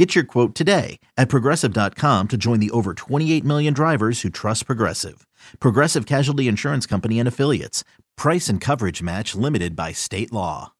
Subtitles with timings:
[0.00, 4.64] Get your quote today at progressive.com to join the over 28 million drivers who trust
[4.64, 5.26] Progressive.
[5.58, 7.84] Progressive Casualty Insurance Company and Affiliates.
[8.16, 10.72] Price and coverage match limited by state law.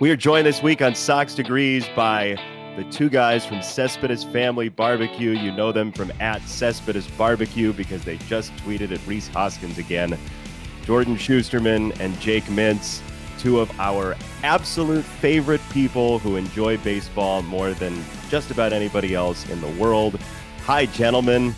[0.00, 2.36] We are joined this week on Sox Degrees by
[2.76, 5.30] the two guys from Cespedes Family Barbecue.
[5.30, 10.16] You know them from at Cespedes Barbecue because they just tweeted at Rhys Hoskins again.
[10.86, 13.00] Jordan Schusterman and Jake Mintz,
[13.38, 19.48] two of our absolute favorite people who enjoy baseball more than just about anybody else
[19.50, 20.18] in the world.
[20.64, 21.54] Hi, gentlemen.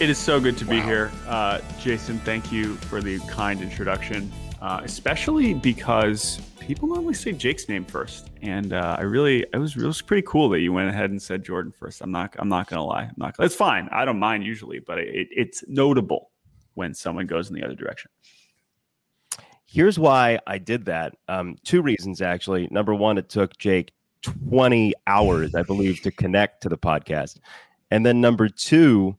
[0.00, 1.12] It is so good to be here.
[1.26, 7.68] Uh, Jason, thank you for the kind introduction, uh, especially because people normally say Jake's
[7.68, 8.30] name first.
[8.42, 11.22] And uh, I really, it was, it was pretty cool that you went ahead and
[11.22, 12.00] said Jordan first.
[12.00, 13.02] I'm not, I'm not going to lie.
[13.02, 13.88] I'm not, it's fine.
[13.92, 16.30] I don't mind usually, but it, it's notable
[16.74, 18.10] when someone goes in the other direction.
[19.74, 21.16] Here's why I did that.
[21.26, 22.68] Um, two reasons, actually.
[22.70, 23.90] Number one, it took Jake
[24.22, 27.40] 20 hours, I believe, to connect to the podcast.
[27.90, 29.16] And then number two,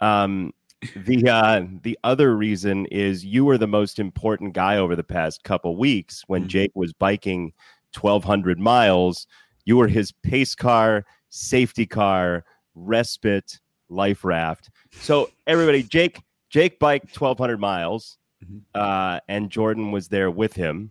[0.00, 0.54] um,
[0.94, 5.42] the uh, the other reason is you were the most important guy over the past
[5.42, 6.50] couple weeks when mm-hmm.
[6.50, 7.52] Jake was biking
[8.00, 9.26] 1,200 miles.
[9.64, 12.44] You were his pace car, safety car,
[12.76, 14.70] respite, life raft.
[14.92, 18.58] So everybody, Jake Jake biked 1,200 miles, mm-hmm.
[18.74, 20.90] uh, and Jordan was there with him.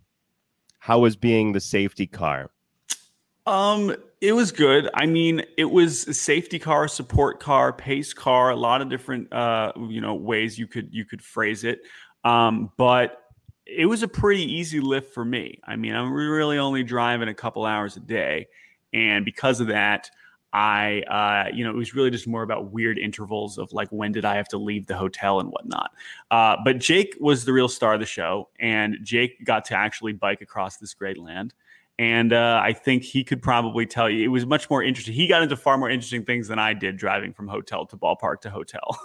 [0.78, 2.50] How was being the safety car?
[3.46, 4.88] Um, it was good.
[4.94, 9.32] I mean, it was a safety car, support car, pace car, a lot of different
[9.32, 11.80] uh, you know, ways you could you could phrase it.
[12.24, 13.22] Um, but
[13.66, 15.60] it was a pretty easy lift for me.
[15.64, 18.48] I mean, I'm really only driving a couple hours a day,
[18.92, 20.10] and because of that,
[20.56, 24.10] I, uh, you know, it was really just more about weird intervals of like when
[24.10, 25.90] did I have to leave the hotel and whatnot.
[26.30, 30.14] Uh, but Jake was the real star of the show, and Jake got to actually
[30.14, 31.52] bike across this great land.
[31.98, 35.12] And uh, I think he could probably tell you it was much more interesting.
[35.12, 38.40] He got into far more interesting things than I did driving from hotel to ballpark
[38.42, 38.98] to hotel.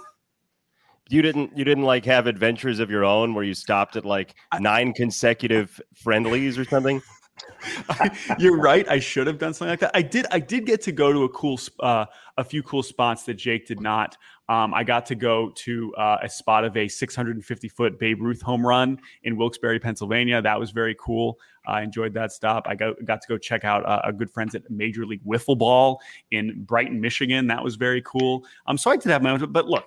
[1.09, 4.35] you didn't you didn't like have adventures of your own where you stopped at like
[4.61, 7.01] nine consecutive friendlies or something
[8.39, 8.87] You're right.
[8.87, 9.91] I should have done something like that.
[9.93, 10.25] I did.
[10.31, 12.05] I did get to go to a cool, uh,
[12.37, 14.17] a few cool spots that Jake did not.
[14.49, 18.41] Um, I got to go to uh, a spot of a 650 foot Babe Ruth
[18.41, 20.41] home run in Wilkes-Barre, Pennsylvania.
[20.41, 21.39] That was very cool.
[21.65, 22.67] I enjoyed that stop.
[22.67, 25.57] I got, got to go check out uh, a good friends at Major League Wiffle
[25.57, 27.47] Ball in Brighton, Michigan.
[27.47, 28.45] That was very cool.
[28.65, 29.51] Um, so I did have my own.
[29.51, 29.85] But look,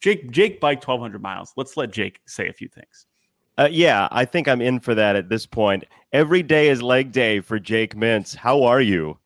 [0.00, 1.52] Jake, Jake biked 1,200 miles.
[1.56, 3.06] Let's let Jake say a few things.
[3.58, 5.84] Uh, yeah, I think I'm in for that at this point.
[6.12, 8.34] Every day is leg day for Jake Mintz.
[8.34, 9.18] How are you?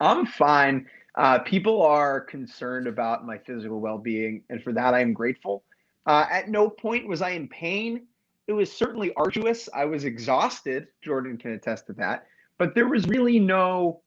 [0.00, 0.86] I'm fine.
[1.16, 5.64] Uh, people are concerned about my physical well being, and for that, I am grateful.
[6.06, 8.06] Uh, at no point was I in pain.
[8.46, 9.68] It was certainly arduous.
[9.74, 10.86] I was exhausted.
[11.04, 12.26] Jordan can attest to that.
[12.56, 14.00] But there was really no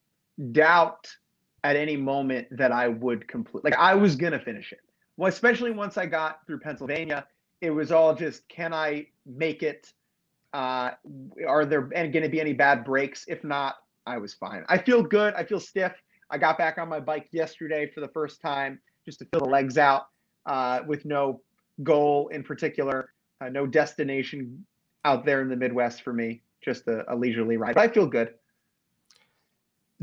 [0.52, 1.08] doubt
[1.64, 3.64] at any moment that I would complete.
[3.64, 4.80] Like I was gonna finish it.
[5.18, 7.28] Well, especially once I got through Pennsylvania
[7.62, 9.94] it was all just can I make it?
[10.54, 10.92] Uh,
[11.48, 13.26] are there going to be any bad breaks?
[13.28, 14.66] If not, I was fine.
[14.68, 15.34] I feel good.
[15.36, 15.94] I feel stiff.
[16.30, 19.50] I got back on my bike yesterday for the first time just to feel the
[19.50, 20.08] legs out
[20.46, 21.42] uh, with no
[21.84, 24.66] goal in particular, uh, no destination
[25.06, 27.76] out there in the Midwest for me, just a, a leisurely ride.
[27.76, 28.34] But I feel good.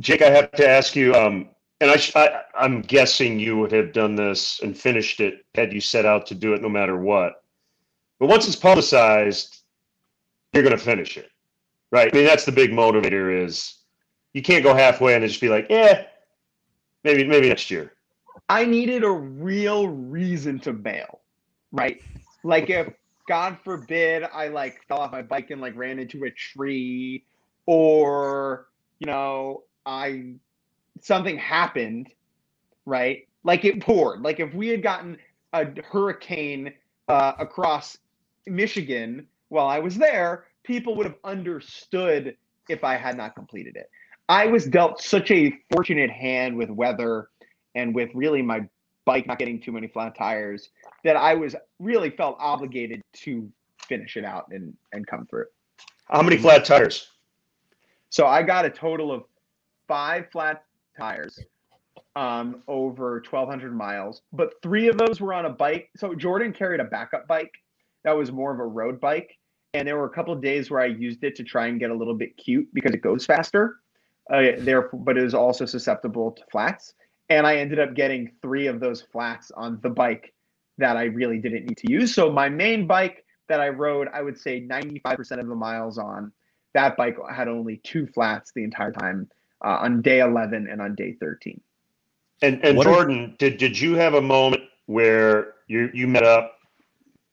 [0.01, 1.49] Jake, I have to ask you, um,
[1.81, 6.07] and I, I'm guessing you would have done this and finished it had you set
[6.07, 7.43] out to do it no matter what.
[8.19, 9.63] But once it's publicized,
[10.53, 11.31] you're going to finish it,
[11.93, 12.13] right?
[12.13, 13.45] I mean, that's the big motivator.
[13.45, 13.79] Is
[14.33, 16.05] you can't go halfway and just be like, yeah,
[17.05, 17.93] maybe maybe next year.
[18.49, 21.21] I needed a real reason to bail,
[21.73, 22.01] right?
[22.45, 22.89] Like if
[23.29, 27.25] God forbid I like fell off my bike and like ran into a tree,
[27.67, 28.69] or
[28.99, 30.35] you know I
[31.01, 32.09] something happened,
[32.87, 33.29] right?
[33.45, 34.23] Like it poured.
[34.23, 35.19] Like if we had gotten
[35.53, 36.73] a hurricane
[37.09, 37.99] uh, across
[38.51, 42.37] Michigan while I was there, people would have understood
[42.69, 43.91] if I had not completed it.
[44.29, 47.29] I was dealt such a fortunate hand with weather
[47.75, 48.69] and with really my
[49.07, 50.69] bike not getting too many flat tires
[51.05, 55.47] that I was really felt obligated to finish it out and and come through.
[56.11, 57.09] How many flat tires?
[58.11, 59.25] So I got a total of
[59.87, 60.65] five flat
[60.99, 61.39] tires.
[62.17, 65.89] um, over 1,200 miles, but three of those were on a bike.
[65.97, 67.53] So Jordan carried a backup bike
[68.05, 69.37] that was more of a road bike.
[69.75, 71.91] And there were a couple of days where I used it to try and get
[71.91, 73.77] a little bit cute because it goes faster.
[74.31, 76.95] Uh, there, but it is also susceptible to flats.
[77.31, 80.35] And I ended up getting three of those flats on the bike
[80.79, 82.15] that I really didn't need to use.
[82.15, 86.33] So my main bike that I rode, I would say 95% of the miles on
[86.75, 89.29] that bike had only two flats the entire time
[89.65, 91.61] uh, on day 11 and on day 13.
[92.41, 96.58] And and What Jordan, did did you have a moment where you you met up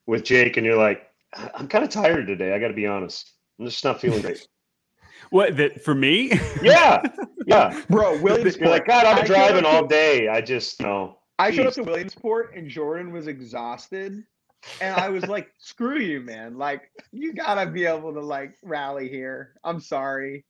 [0.07, 2.53] with Jake and you're like, "I- I'm kind of tired today.
[2.53, 3.31] I got to be honest.
[3.59, 4.47] I'm just not feeling great.
[5.31, 6.31] What that for me?
[6.61, 7.01] yeah,
[7.47, 7.81] yeah.
[7.89, 8.61] Bro, Williamsport.
[8.61, 10.27] You're like, God, I've been driving up all day.
[10.27, 11.17] I just no.
[11.39, 14.23] I showed up to Williamsport and Jordan was exhausted.
[14.81, 16.57] And I was like, screw you, man.
[16.57, 19.53] Like, you gotta be able to like rally here.
[19.63, 20.45] I'm sorry.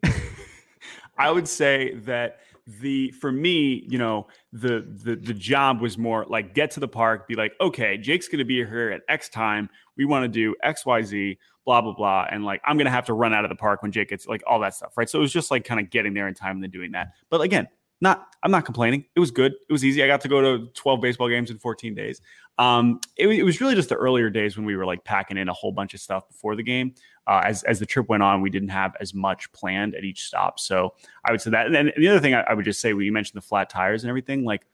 [1.18, 6.26] I would say that the for me, you know, the the the job was more
[6.28, 9.70] like get to the park, be like, okay, Jake's to be here at X time.
[9.98, 13.06] We want to do X, Y, Z, blah blah blah, and like I'm to have
[13.06, 15.10] to run out of the park when Jake gets like all that stuff, right?
[15.10, 17.10] So it was just like kind of getting there in time and then doing that.
[17.30, 17.68] But again,
[18.02, 19.06] not I'm not complaining.
[19.16, 19.54] It was good.
[19.54, 20.04] It was easy.
[20.04, 22.22] I got to go to 12 baseball games in 14 days.
[22.58, 25.50] Um, it, it was really just the earlier days when we were like packing in
[25.50, 26.94] a whole bunch of stuff before the game.
[27.28, 30.24] Uh, as as the trip went on, we didn't have as much planned at each
[30.24, 30.60] stop.
[30.60, 30.94] So
[31.26, 31.66] I would say that.
[31.66, 33.70] And then the other thing I, I would just say, when you mentioned the flat
[33.70, 34.66] tires and everything, like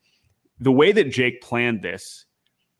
[0.59, 2.25] the way that Jake planned this,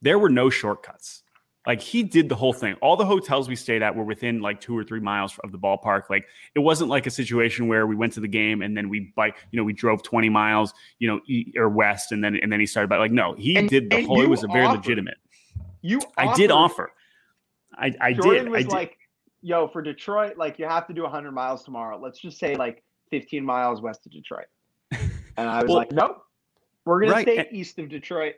[0.01, 1.20] there were no shortcuts.
[1.67, 2.73] Like he did the whole thing.
[2.81, 5.59] All the hotels we stayed at were within like two or three miles of the
[5.59, 6.09] ballpark.
[6.09, 6.25] Like
[6.55, 9.35] it wasn't like a situation where we went to the game and then we bike,
[9.51, 12.59] you know, we drove 20 miles, you know, e- or west and then and then
[12.59, 14.21] he started by like no, he And- did the whole.
[14.21, 14.77] It was a very offered.
[14.77, 15.17] legitimate.
[15.83, 16.91] You I did offer.
[17.75, 18.51] I, I Jordan did.
[18.51, 18.71] was I did.
[18.71, 18.97] like,
[19.43, 21.99] yo, for Detroit, like you have to do 100 miles tomorrow.
[21.99, 24.45] Let's just say like 15 miles west of Detroit.
[24.91, 26.23] And I was Well- like, nope.
[26.85, 28.33] We're gonna Right, stay east of Detroit.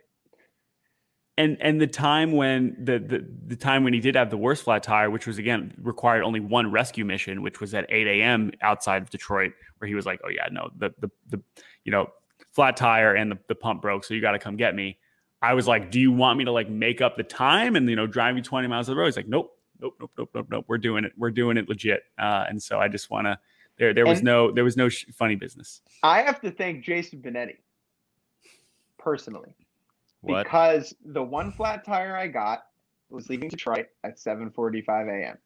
[1.36, 4.62] And and the time when the, the the time when he did have the worst
[4.64, 8.52] flat tire, which was again required only one rescue mission, which was at 8 a.m.
[8.62, 11.42] outside of Detroit, where he was like, "Oh yeah, no, the the the
[11.84, 12.10] you know
[12.52, 14.98] flat tire and the, the pump broke, so you got to come get me."
[15.42, 17.96] I was like, "Do you want me to like make up the time and you
[17.96, 19.50] know drive you 20 miles of the road?" He's like, "Nope,
[19.80, 20.64] nope, nope, nope, nope, nope.
[20.68, 21.12] We're doing it.
[21.16, 23.38] We're doing it legit." Uh, and so I just want to.
[23.76, 25.80] There, there was And- no, there was no sh- funny business.
[26.04, 27.56] I have to thank Jason Benetti
[28.98, 29.54] personally.
[30.24, 30.44] What?
[30.44, 32.64] because the one flat tire I got
[33.10, 35.38] was leaving Detroit at 7:45 a.m.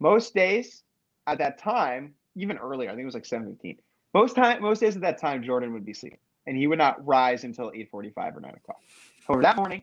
[0.00, 0.82] Most days
[1.26, 3.78] at that time, even earlier, I think it was like 7:15.
[4.14, 7.04] Most time, most days at that time, Jordan would be sleeping, and he would not
[7.06, 8.80] rise until 8:45 or 9 o'clock.
[9.26, 9.82] However, that morning,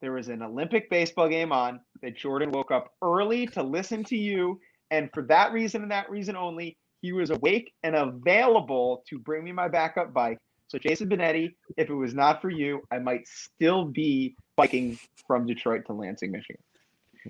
[0.00, 4.16] there was an Olympic baseball game on that Jordan woke up early to listen to
[4.16, 4.60] you,
[4.90, 9.44] and for that reason and that reason only, he was awake and available to bring
[9.44, 10.38] me my backup bike.
[10.70, 15.44] So Jason Benetti, if it was not for you, I might still be biking from
[15.44, 16.62] Detroit to Lansing, Michigan.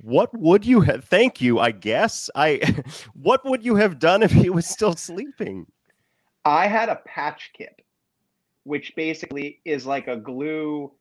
[0.02, 1.06] What would you have?
[1.06, 1.58] Thank you.
[1.58, 2.60] I guess I.
[3.14, 5.66] What would you have done if he was still sleeping?
[6.44, 7.80] I had a patch kit,
[8.64, 10.92] which basically is like a glue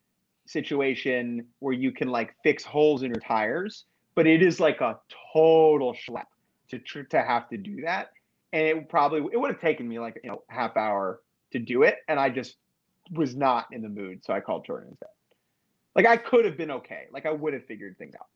[0.48, 3.84] situation where you can like fix holes in your tires,
[4.16, 4.98] but it is like a
[5.34, 6.24] total schlep
[6.70, 8.12] to tr- to have to do that.
[8.54, 11.20] And it probably it would have taken me like you know half hour
[11.52, 12.58] to do it, and I just
[13.12, 15.10] was not in the mood, so I called Jordan instead.
[15.96, 18.28] Like I could have been okay, like I would have figured things out.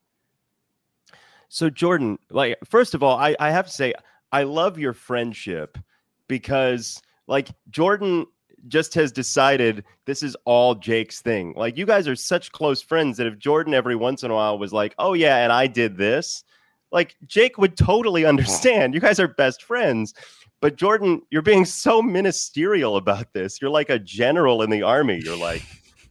[1.48, 3.94] So Jordan, like first of all, I, I have to say
[4.32, 5.78] I love your friendship
[6.26, 8.26] because like Jordan
[8.66, 11.54] just has decided this is all Jake's thing.
[11.56, 14.58] Like you guys are such close friends that if Jordan every once in a while
[14.58, 16.44] was like, "Oh yeah, and I did this,"
[16.90, 18.94] like Jake would totally understand.
[18.94, 20.14] You guys are best friends.
[20.64, 23.60] But Jordan, you're being so ministerial about this.
[23.60, 25.20] You're like a general in the army.
[25.22, 25.62] You're like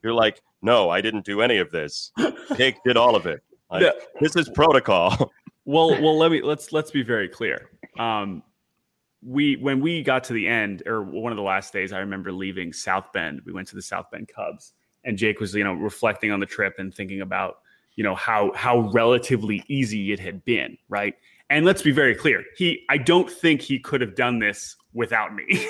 [0.04, 2.12] you're like, "No, I didn't do any of this.
[2.56, 3.42] Jake did all of it."
[3.72, 3.94] Like, Yeah.
[4.22, 5.32] this is protocol.
[5.66, 8.44] well well let me let's let's be very clear um
[9.26, 12.34] we when we got to the end or one of the last days i remember
[12.34, 14.74] leaving south bend we went to the south bend cubs
[15.06, 17.60] and jake was you know reflecting on the trip and thinking about
[17.96, 21.16] you know how how relatively easy it had been right
[21.54, 25.34] and let's be very clear he i don't think he could have done this without
[25.34, 25.46] me.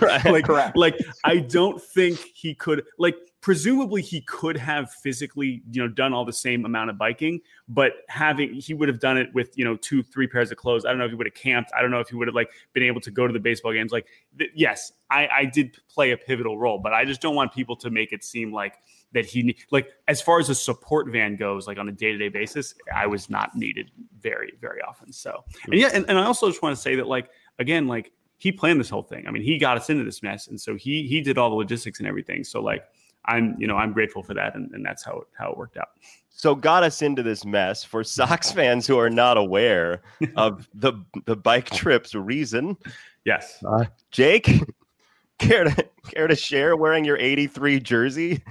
[0.24, 0.76] Like Correct.
[0.76, 6.12] like i don't think he could like presumably he could have physically you know done
[6.12, 9.64] all the same amount of biking but having he would have done it with you
[9.64, 10.84] know two three pairs of clothes.
[10.84, 11.70] I don't know if he would have camped.
[11.76, 13.72] I don't know if he would have like been able to go to the baseball
[13.72, 13.92] games.
[13.92, 14.06] Like
[14.38, 17.76] th- yes i i did play a pivotal role but i just don't want people
[17.76, 18.74] to make it seem like
[19.12, 22.74] that he like as far as a support van goes like on a day-to-day basis
[22.94, 26.62] i was not needed very very often so and yeah and, and i also just
[26.62, 29.26] want to say that like again like he planned this whole thing.
[29.26, 31.56] I mean, he got us into this mess, and so he he did all the
[31.56, 32.44] logistics and everything.
[32.44, 32.84] So like,
[33.24, 35.76] I'm you know I'm grateful for that, and, and that's how it, how it worked
[35.76, 35.88] out.
[36.30, 40.02] So got us into this mess for Sox fans who are not aware
[40.36, 40.92] of the
[41.24, 42.76] the bike trip's reason.
[43.24, 44.62] Yes, uh, Jake,
[45.38, 48.42] care to care to share wearing your '83 jersey?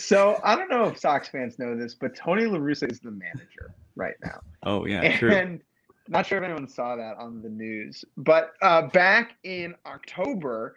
[0.00, 3.10] So I don't know if Sox fans know this, but Tony La Russa is the
[3.10, 4.40] manager right now.
[4.62, 5.60] Oh yeah, and true.
[6.08, 10.76] not sure if anyone saw that on the news, but uh, back in October,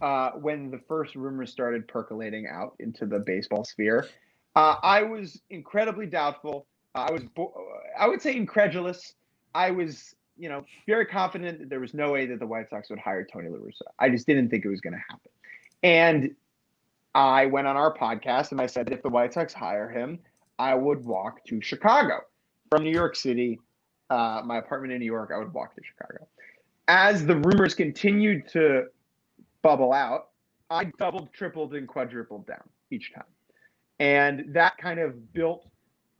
[0.00, 4.06] uh, when the first rumors started percolating out into the baseball sphere,
[4.56, 6.66] uh, I was incredibly doubtful.
[6.94, 7.54] I was, bo-
[7.98, 9.14] I would say, incredulous.
[9.54, 12.90] I was, you know, very confident that there was no way that the White Sox
[12.90, 13.82] would hire Tony La Russa.
[13.98, 15.30] I just didn't think it was going to happen.
[15.82, 16.34] And
[17.14, 20.18] I went on our podcast and I said, if the White Sox hire him,
[20.58, 22.20] I would walk to Chicago
[22.70, 23.58] from New York City.
[24.10, 26.26] Uh, my apartment in New York, I would walk to Chicago.
[26.88, 28.86] As the rumors continued to
[29.62, 30.28] bubble out,
[30.70, 33.24] I doubled, tripled, and quadrupled down each time.
[33.98, 35.66] And that kind of built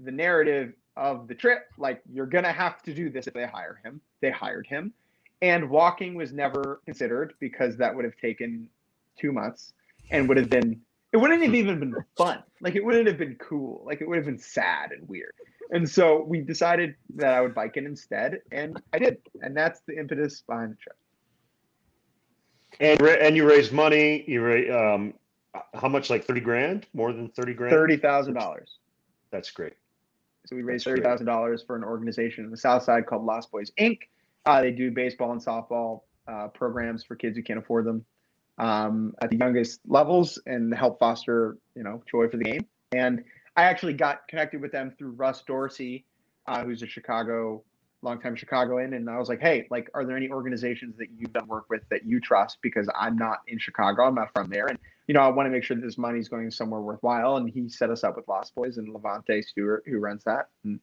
[0.01, 1.67] the narrative of the trip.
[1.79, 4.01] Like, you're going to have to do this if they hire him.
[4.21, 4.93] They hired him.
[5.43, 8.69] And walking was never considered because that would have taken
[9.19, 9.73] two months
[10.11, 10.81] and would have been
[11.13, 12.43] it wouldn't have even been fun.
[12.61, 13.83] Like it wouldn't have been cool.
[13.85, 15.33] Like it would have been sad and weird.
[15.73, 19.19] And so we decided that I would bike it instead, and I did.
[19.41, 20.97] And that's the impetus behind the trip.
[22.81, 24.25] And and you raised money.
[24.27, 25.15] You raised um,
[25.75, 26.11] how much?
[26.11, 26.87] Like thirty grand?
[26.93, 27.73] More than thirty grand?
[27.73, 28.79] Thirty thousand dollars.
[29.31, 29.75] That's great.
[30.47, 33.51] So we raised thirty thousand dollars for an organization in the South Side called Lost
[33.53, 33.99] Boyz Inc.
[34.47, 38.05] Uh, they do baseball and softball uh, programs for kids who can't afford them
[38.61, 42.67] um, at the youngest levels and help foster, you know, joy for the game.
[42.93, 43.25] And
[43.57, 46.05] I actually got connected with them through Russ Dorsey,
[46.47, 47.65] uh, who's a Chicago,
[48.03, 48.93] longtime Chicagoan.
[48.93, 51.83] And I was like, hey, like, are there any organizations that you've done work with
[51.89, 52.59] that you trust?
[52.61, 54.67] Because I'm not in Chicago, I'm not from there.
[54.67, 57.39] And, you know, I want to make sure that this money's going somewhere worthwhile.
[57.39, 60.49] And he set us up with Lost Boyz and LaVonte Stewart, who runs that.
[60.65, 60.81] And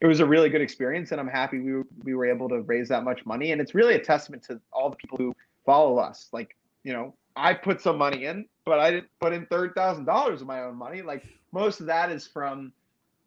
[0.00, 1.12] it was a really good experience.
[1.12, 3.52] And I'm happy we, we were able to raise that much money.
[3.52, 5.34] And it's really a testament to all the people who
[5.66, 6.28] follow us.
[6.32, 10.04] Like, you know, I put some money in, but I didn't put in thirty thousand
[10.04, 11.02] dollars of my own money.
[11.02, 12.72] Like most of that is from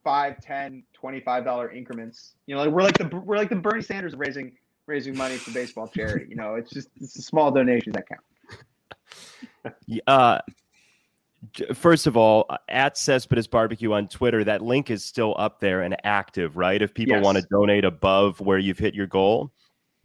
[0.03, 2.33] five, ten, twenty-five dollar increments.
[2.45, 4.53] You know, like we're like the we're like the Bernie Sanders raising
[4.85, 6.25] raising money for baseball charity.
[6.29, 8.21] You know, it's just it's a small donations that count.
[10.07, 10.39] uh,
[11.73, 15.95] first of all, at Cespedes Barbecue on Twitter, that link is still up there and
[16.03, 16.81] active, right?
[16.81, 17.23] If people yes.
[17.23, 19.51] want to donate above where you've hit your goal.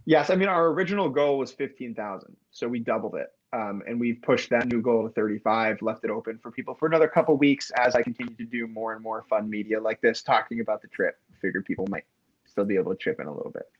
[0.04, 3.98] Yes, I mean our original goal was fifteen thousand, so we doubled it, um, and
[3.98, 5.80] we've pushed that new goal to thirty-five.
[5.80, 8.92] Left it open for people for another couple weeks as I continue to do more
[8.92, 11.18] and more fun media like this, talking about the trip.
[11.40, 12.04] Figured people might
[12.44, 13.70] still be able to chip in a little bit.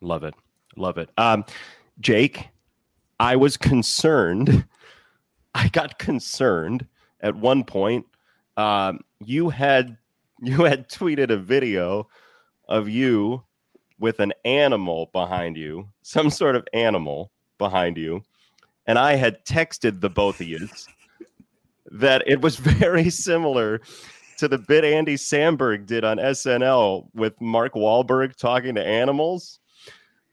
[0.00, 0.34] Love it,
[0.76, 1.10] love it.
[1.16, 1.44] Um,
[2.00, 2.48] Jake,
[3.20, 4.66] I was concerned.
[5.54, 6.86] I got concerned
[7.20, 8.06] at one point.
[8.56, 9.96] Um, you had
[10.42, 12.08] you had tweeted a video
[12.68, 13.44] of you
[14.00, 18.22] with an animal behind you, some sort of animal behind you.
[18.90, 20.68] And I had texted the both of you
[21.92, 23.80] that it was very similar
[24.38, 29.60] to the bit Andy Samberg did on SNL with Mark Wahlberg talking to animals.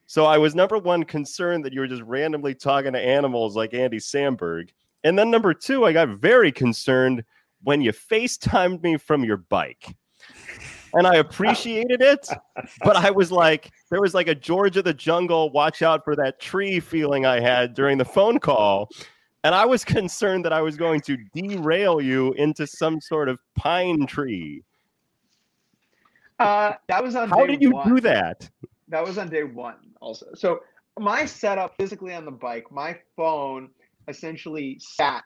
[0.06, 3.74] So I was number one concerned that you were just randomly talking to animals like
[3.74, 4.70] Andy Samberg.
[5.04, 7.22] And then number two, I got very concerned
[7.62, 9.94] when you FaceTimed me from your bike
[10.98, 12.28] and I appreciated it.
[12.82, 16.16] But I was like, there was like a George of the Jungle, watch out for
[16.16, 18.90] that tree feeling I had during the phone call.
[19.44, 23.38] And I was concerned that I was going to derail you into some sort of
[23.54, 24.64] pine tree.
[26.40, 27.28] Uh, that was on.
[27.28, 27.88] How did you one.
[27.88, 28.48] do that?
[28.88, 30.26] That was on day one, also.
[30.34, 30.60] So
[30.98, 33.70] my setup physically on the bike, my phone
[34.08, 35.24] essentially sat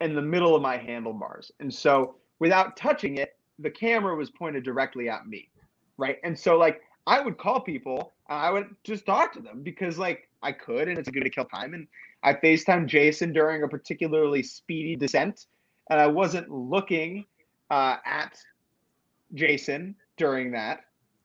[0.00, 4.64] in the middle of my handlebars, and so without touching it, the camera was pointed
[4.64, 5.48] directly at me,
[5.96, 6.18] right?
[6.24, 10.28] And so like I would call people, I would just talk to them because like
[10.42, 11.74] I could, and it's a good to kill time.
[11.74, 11.86] And
[12.22, 15.46] I Facetime Jason during a particularly speedy descent,
[15.90, 17.24] and I wasn't looking
[17.70, 18.38] uh, at
[19.34, 20.80] Jason during that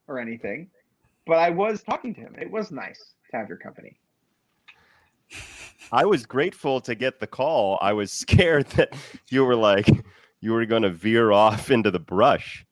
[0.08, 0.70] or anything,
[1.26, 2.36] but I was talking to him.
[2.40, 4.00] It was nice to have your company.
[5.92, 7.78] I was grateful to get the call.
[7.82, 8.94] I was scared that
[9.30, 9.90] you were like,
[10.42, 12.66] you were going to veer off into the brush.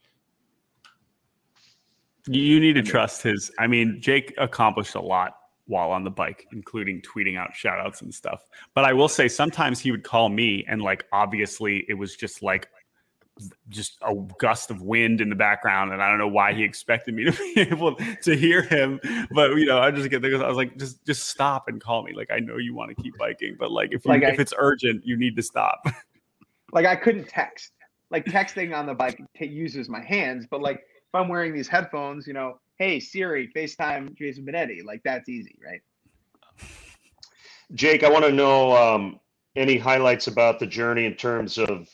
[2.28, 3.52] You need to trust his.
[3.60, 5.34] I mean, Jake accomplished a lot
[5.68, 8.42] while on the bike, including tweeting out shout outs and stuff.
[8.74, 12.42] But I will say sometimes he would call me and like obviously it was just
[12.42, 12.68] like
[13.70, 17.14] just a gust of wind in the background, and I don't know why he expected
[17.14, 19.00] me to be able to hear him.
[19.32, 22.04] But you know, I just get there I was like, just just stop and call
[22.04, 22.14] me.
[22.16, 24.40] Like I know you want to keep biking, but like if you, Like I- if
[24.40, 25.86] it's urgent, you need to stop.
[26.76, 27.72] like I couldn't text.
[28.12, 31.68] Like texting on the bike t- uses my hands, but like if I'm wearing these
[31.68, 35.82] headphones, you know, hey Siri, FaceTime Jason Benetti, like that's easy, right?
[37.74, 39.20] Jake, I want to know um,
[39.56, 41.90] any highlights about the journey in terms of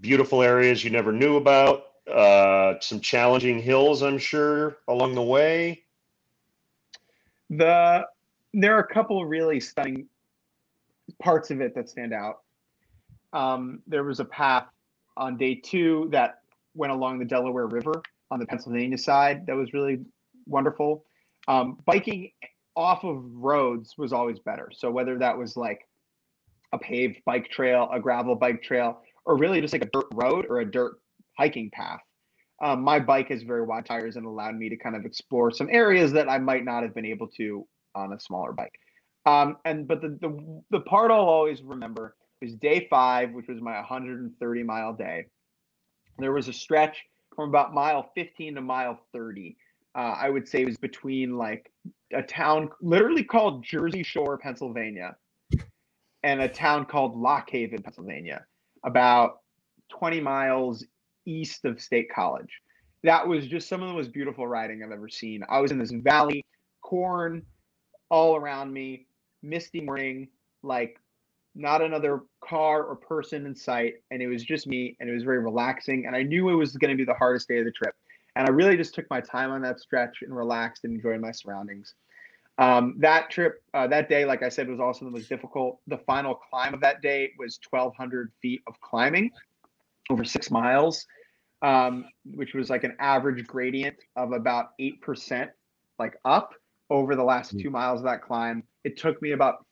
[0.00, 5.84] beautiful areas you never knew about, uh, some challenging hills, I'm sure, along the way.
[7.50, 8.04] The
[8.54, 10.08] there are a couple really stunning
[11.20, 12.41] parts of it that stand out.
[13.32, 14.66] Um, there was a path
[15.16, 16.38] on day two that
[16.74, 20.00] went along the Delaware River on the Pennsylvania side that was really
[20.46, 21.04] wonderful.
[21.48, 22.30] Um, biking
[22.76, 24.70] off of roads was always better.
[24.72, 25.86] So whether that was like
[26.72, 30.46] a paved bike trail, a gravel bike trail, or really just like a dirt road
[30.48, 30.94] or a dirt
[31.38, 32.00] hiking path.
[32.62, 35.68] Um, my bike has very wide tires and allowed me to kind of explore some
[35.70, 38.72] areas that I might not have been able to on a smaller bike.
[39.26, 43.60] Um, and but the, the the part I'll always remember was day five, which was
[43.60, 45.26] my 130 mile day.
[46.18, 46.98] There was a stretch
[47.34, 49.56] from about mile 15 to mile 30.
[49.94, 51.70] Uh, I would say it was between like
[52.12, 55.16] a town literally called Jersey Shore, Pennsylvania,
[56.22, 58.44] and a town called Lock Haven, Pennsylvania,
[58.84, 59.40] about
[59.90, 60.84] 20 miles
[61.26, 62.60] east of State College.
[63.04, 65.42] That was just some of the most beautiful riding I've ever seen.
[65.48, 66.44] I was in this valley,
[66.80, 67.42] corn
[68.10, 69.06] all around me,
[69.42, 70.28] misty morning,
[70.62, 70.98] like
[71.54, 73.94] not another car or person in sight.
[74.10, 76.06] And it was just me, and it was very relaxing.
[76.06, 77.94] And I knew it was going to be the hardest day of the trip.
[78.36, 81.32] And I really just took my time on that stretch and relaxed and enjoyed my
[81.32, 81.94] surroundings.
[82.58, 85.80] Um, that trip, uh, that day, like I said, was also the most difficult.
[85.86, 89.30] The final climb of that day was 1,200 feet of climbing
[90.10, 91.06] over six miles,
[91.62, 95.48] um, which was like an average gradient of about 8%,
[95.98, 96.54] like up
[96.90, 98.62] over the last two miles of that climb.
[98.84, 99.64] It took me about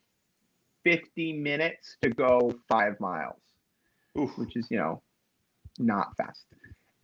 [0.84, 3.40] 50 minutes to go five miles,
[4.18, 4.36] Oof.
[4.36, 5.02] which is, you know,
[5.78, 6.46] not fast.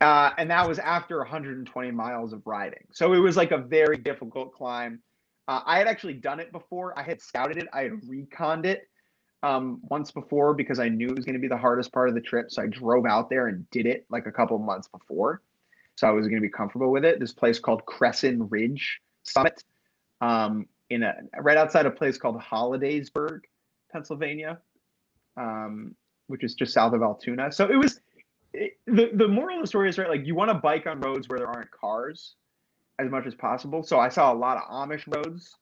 [0.00, 2.84] Uh, and that was after 120 miles of riding.
[2.92, 5.00] So it was like a very difficult climb.
[5.48, 6.98] Uh, I had actually done it before.
[6.98, 7.68] I had scouted it.
[7.72, 8.88] I had reconned it
[9.42, 12.14] um, once before because I knew it was going to be the hardest part of
[12.14, 12.50] the trip.
[12.50, 15.40] So I drove out there and did it like a couple months before.
[15.94, 17.20] So I was going to be comfortable with it.
[17.20, 19.64] This place called Crescent Ridge Summit,
[20.20, 23.40] um, in a right outside a place called Hollidaysburg,
[23.96, 24.58] Pennsylvania,
[25.38, 25.94] um,
[26.26, 27.50] which is just south of Altoona.
[27.50, 28.00] So it was
[28.52, 30.10] it, the the moral of the story is right.
[30.10, 32.34] Like you want to bike on roads where there aren't cars
[32.98, 33.82] as much as possible.
[33.82, 35.54] So I saw a lot of Amish roads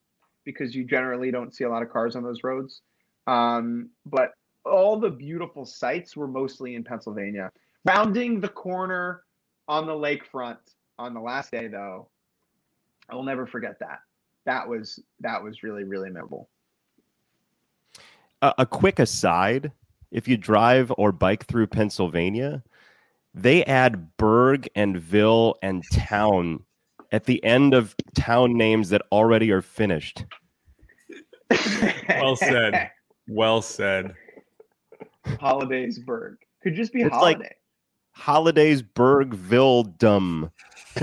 [0.45, 2.83] because you generally don't see a lot of cars on those roads.
[3.29, 4.33] Um, but
[4.65, 7.51] all the beautiful sights were mostly in Pennsylvania.
[7.85, 9.23] Rounding the corner
[9.69, 10.59] on the lakefront
[10.99, 12.09] on the last day, though,
[13.09, 14.01] I will never forget that.
[14.45, 16.49] That was that was really really memorable.
[18.45, 19.73] A, a quick aside
[20.11, 22.63] if you drive or bike through pennsylvania
[23.35, 26.63] they add burg and ville and town
[27.11, 30.25] at the end of town names that already are finished
[32.09, 32.91] Well said.
[33.29, 34.15] Well said.
[35.27, 37.55] Hollidaysburg could just be It's like- holiday.
[38.13, 39.35] holidays burg
[39.99, 40.51] dumb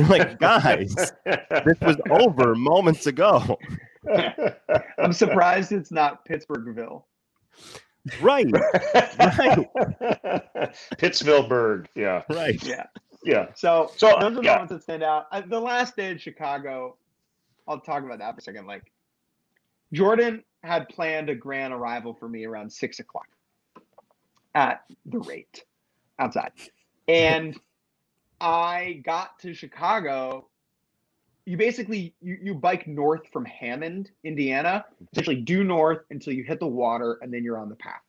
[0.10, 0.94] like guys
[1.26, 3.58] this was over moments ago
[4.98, 7.04] I'm surprised it's not Pittsburghville.
[8.22, 9.70] Right right
[10.98, 11.88] Pittsvilleburg.
[11.96, 12.24] Yeah.
[12.30, 12.86] right Yeah.
[13.24, 13.48] Yeah.
[13.56, 14.58] So, So, those are the yeah.
[14.58, 15.28] ones that stand out.
[15.32, 16.98] Uh, the last day in Chicago,
[17.68, 18.66] I'll talk about that for a second.
[18.66, 18.92] Like,
[19.94, 23.28] Jordan had planned a grand arrival for me around six o'clock
[24.56, 25.64] at the rate
[26.20, 26.52] outside.
[27.08, 27.60] And
[28.42, 30.48] I got to Chicago.
[31.46, 36.60] You basically you, you bike north from Hammond, Indiana, essentially due north until you hit
[36.60, 38.02] the water, and then you're on the path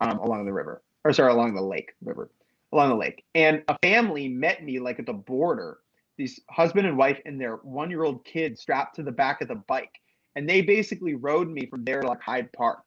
[0.00, 2.30] um, along the river, or sorry, along the lake river,
[2.72, 3.24] along the lake.
[3.34, 5.78] And a family met me like at the border.
[6.16, 10.00] These husband and wife and their one-year-old kid strapped to the back of the bike,
[10.36, 12.84] and they basically rode me from there to like Hyde Park,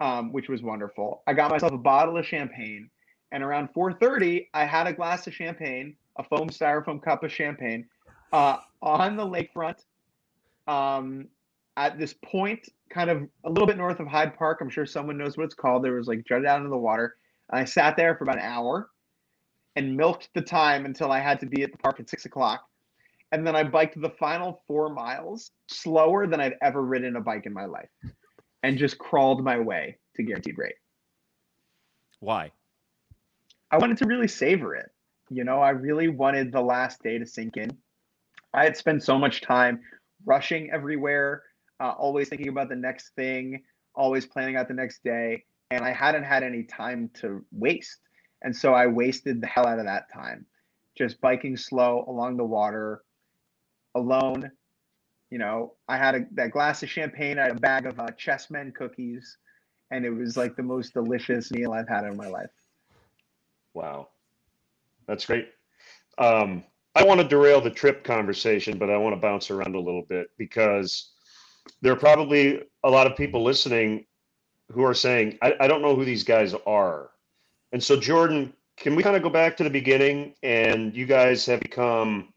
[0.00, 1.22] um, which was wonderful.
[1.26, 2.90] I got myself a bottle of champagne,
[3.32, 7.86] and around 4:30, I had a glass of champagne, a foam styrofoam cup of champagne,
[8.34, 9.78] uh, on the lakefront.
[10.66, 11.28] Um,
[11.76, 15.16] at this point, kind of a little bit north of Hyde Park, I'm sure someone
[15.16, 15.84] knows what it's called.
[15.84, 17.16] There was like jutted out into the water.
[17.50, 18.90] And I sat there for about an hour
[19.76, 22.64] and milked the time until I had to be at the park at six o'clock.
[23.32, 27.46] And then I biked the final four miles slower than I'd ever ridden a bike
[27.46, 27.88] in my life
[28.62, 30.76] and just crawled my way to guaranteed rate.
[32.20, 32.50] why
[33.70, 34.90] I wanted to really savor it.
[35.30, 37.76] You know, I really wanted the last day to sink in.
[38.54, 39.80] I had spent so much time
[40.24, 41.42] rushing everywhere,
[41.80, 43.62] uh, always thinking about the next thing,
[43.94, 47.98] always planning out the next day, and I hadn't had any time to waste.
[48.42, 50.46] And so I wasted the hell out of that time,
[50.96, 53.02] just biking slow along the water,
[53.96, 54.50] alone.
[55.30, 58.06] You know, I had a, that glass of champagne, I had a bag of uh,
[58.16, 59.36] chessmen cookies,
[59.90, 62.50] and it was like the most delicious meal I've had in my life.
[63.72, 64.10] Wow,
[65.08, 65.48] that's great.
[66.18, 66.62] Um,
[66.94, 70.02] I want to derail the trip conversation, but I want to bounce around a little
[70.02, 71.10] bit because
[71.80, 74.06] there are probably a lot of people listening
[74.70, 77.10] who are saying, I, I don't know who these guys are.
[77.72, 80.34] And so, Jordan, can we kind of go back to the beginning?
[80.42, 82.32] And you guys have become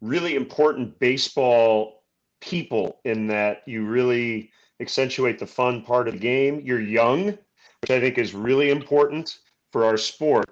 [0.00, 2.02] really important baseball
[2.40, 6.60] people in that you really accentuate the fun part of the game.
[6.64, 7.26] You're young,
[7.80, 9.38] which I think is really important
[9.70, 10.46] for our sport.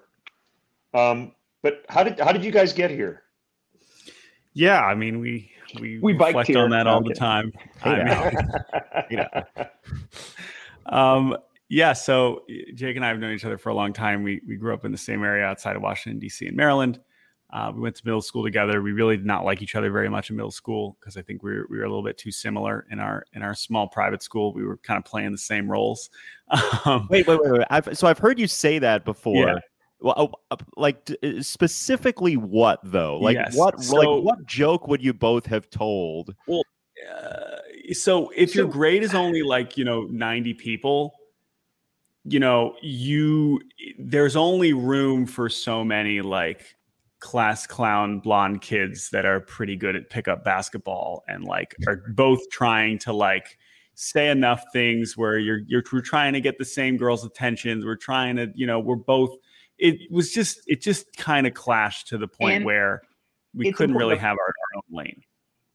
[0.92, 1.32] Um,
[1.64, 3.22] but how did how did you guys get here?
[4.52, 5.50] Yeah, I mean we
[5.80, 6.58] we, we reflect here.
[6.58, 7.52] on that all the time.
[7.84, 8.30] Yeah.
[8.92, 9.66] I mean,
[10.86, 11.36] um,
[11.70, 11.94] yeah.
[11.94, 12.42] So
[12.74, 14.22] Jake and I have known each other for a long time.
[14.22, 16.46] We we grew up in the same area outside of Washington D.C.
[16.46, 17.00] and Maryland.
[17.50, 18.82] Uh, we went to middle school together.
[18.82, 21.42] We really did not like each other very much in middle school because I think
[21.42, 24.22] we were, we were a little bit too similar in our in our small private
[24.22, 24.52] school.
[24.52, 26.10] We were kind of playing the same roles.
[26.84, 27.66] Um, wait, wait, wait, wait.
[27.70, 29.46] I've, so I've heard you say that before.
[29.46, 29.58] Yeah.
[30.04, 33.16] Well, oh, like uh, specifically what though?
[33.16, 33.56] Like yes.
[33.56, 33.82] what?
[33.82, 36.34] So, like what joke would you both have told?
[36.46, 36.62] Well,
[37.10, 37.56] uh,
[37.92, 41.14] so if so, your grade is only like you know ninety people,
[42.26, 43.62] you know you
[43.98, 46.76] there's only room for so many like
[47.20, 52.40] class clown blonde kids that are pretty good at pickup basketball and like are both
[52.50, 53.56] trying to like
[53.94, 57.82] say enough things where you're you're we're trying to get the same girls' attention.
[57.82, 59.34] We're trying to, you know, we're both
[59.78, 63.02] it was just it just kind of clashed to the point and where
[63.54, 65.22] we couldn't really have our, our, own lane.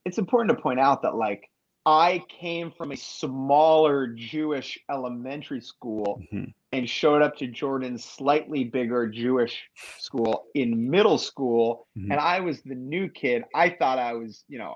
[0.04, 1.50] It's important to point out that like
[1.86, 6.50] I came from a smaller Jewish elementary school mm-hmm.
[6.72, 9.62] and showed up to Jordan's slightly bigger Jewish
[9.98, 12.12] school in middle school, mm-hmm.
[12.12, 13.44] and I was the new kid.
[13.54, 14.74] I thought I was, you know,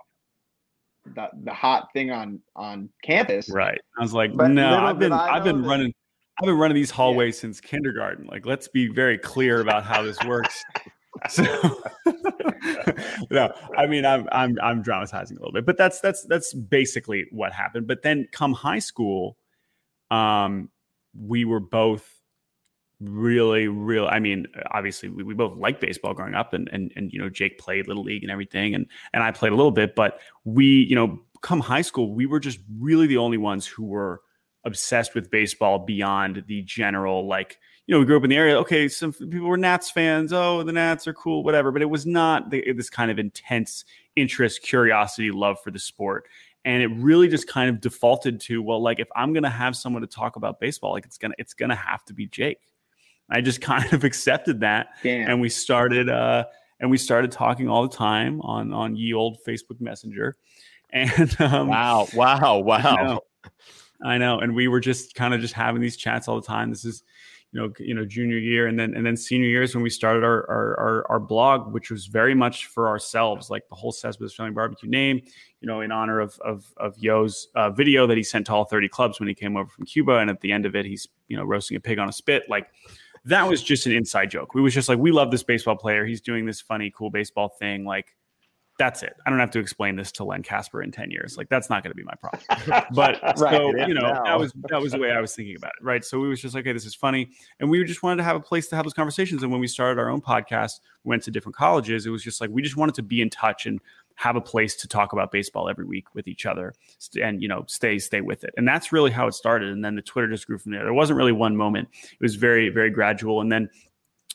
[1.15, 3.51] the the hot thing on on campus.
[3.51, 3.81] Right.
[3.99, 5.93] I was like, but no, I've been I've been running
[6.41, 7.43] I've been running these hallways yeah.
[7.43, 8.27] since kindergarten.
[8.27, 10.65] Like, let's be very clear about how this works.
[11.29, 11.45] so,
[13.31, 17.27] no, I mean, I'm I'm I'm dramatizing a little bit, but that's that's that's basically
[17.31, 17.87] what happened.
[17.87, 19.37] But then, come high school,
[20.11, 20.71] um,
[21.17, 22.11] we were both
[23.01, 27.13] really real i mean obviously we, we both liked baseball growing up and and and
[27.13, 29.95] you know jake played little league and everything and and i played a little bit
[29.95, 33.85] but we you know come high school we were just really the only ones who
[33.85, 34.23] were
[34.65, 38.59] obsessed with baseball beyond the general like you know we grew up in the area
[38.59, 42.07] okay some people were nats fans oh the nats are cool whatever but it was
[42.07, 43.85] not the, this kind of intense
[44.17, 46.27] interest curiosity love for the sport.
[46.67, 49.77] And it really just kind of defaulted to well like if i'm going to have
[49.77, 52.59] someone to talk about baseball like it's to it's to have to be jake.
[53.31, 55.29] I just kind of accepted that Damn.
[55.29, 56.45] and we started uh
[56.81, 60.37] and we started talking all the time on on ye old facebook messenger.
[60.93, 63.21] And um, wow wow wow
[64.05, 64.39] I know.
[64.39, 66.71] And we were just kind of just having these chats all the time.
[66.71, 67.03] This is,
[67.53, 70.25] you know, you know, junior year and then and then senior years when we started
[70.25, 74.35] our our our, our blog, which was very much for ourselves, like the whole Cespedes
[74.35, 75.23] Family Barbecue name,
[75.61, 78.65] you know, in honor of of of Yo's uh, video that he sent to all
[78.65, 80.19] 30 clubs when he came over from Cuba.
[80.19, 82.43] And at the end of it, he's, you know, roasting a pig on a spit.
[82.49, 82.69] Like
[83.25, 84.55] that was just an inside joke.
[84.55, 86.05] We was just like, we love this baseball player.
[86.05, 87.85] He's doing this funny, cool baseball thing.
[87.85, 88.15] Like
[88.79, 89.15] that's it.
[89.25, 91.37] I don't have to explain this to Len Kasper in 10 years.
[91.37, 92.43] Like that's not going to be my problem.
[92.95, 94.23] But right, so, you know, no.
[94.25, 95.85] that was that was the way I was thinking about it.
[95.85, 96.05] Right.
[96.05, 97.31] So we was just like, okay, this is funny.
[97.61, 99.43] And we just wanted to have a place to have those conversations.
[99.43, 102.07] And when we started our own podcast, we went to different colleges.
[102.07, 103.81] It was just like we just wanted to be in touch and
[104.17, 106.73] have a place to talk about baseball every week with each other
[107.21, 109.97] and you know stay stay with it and that's really how it started and then
[109.97, 112.91] the twitter just grew from there there wasn't really one moment it was very very
[112.91, 113.69] gradual and then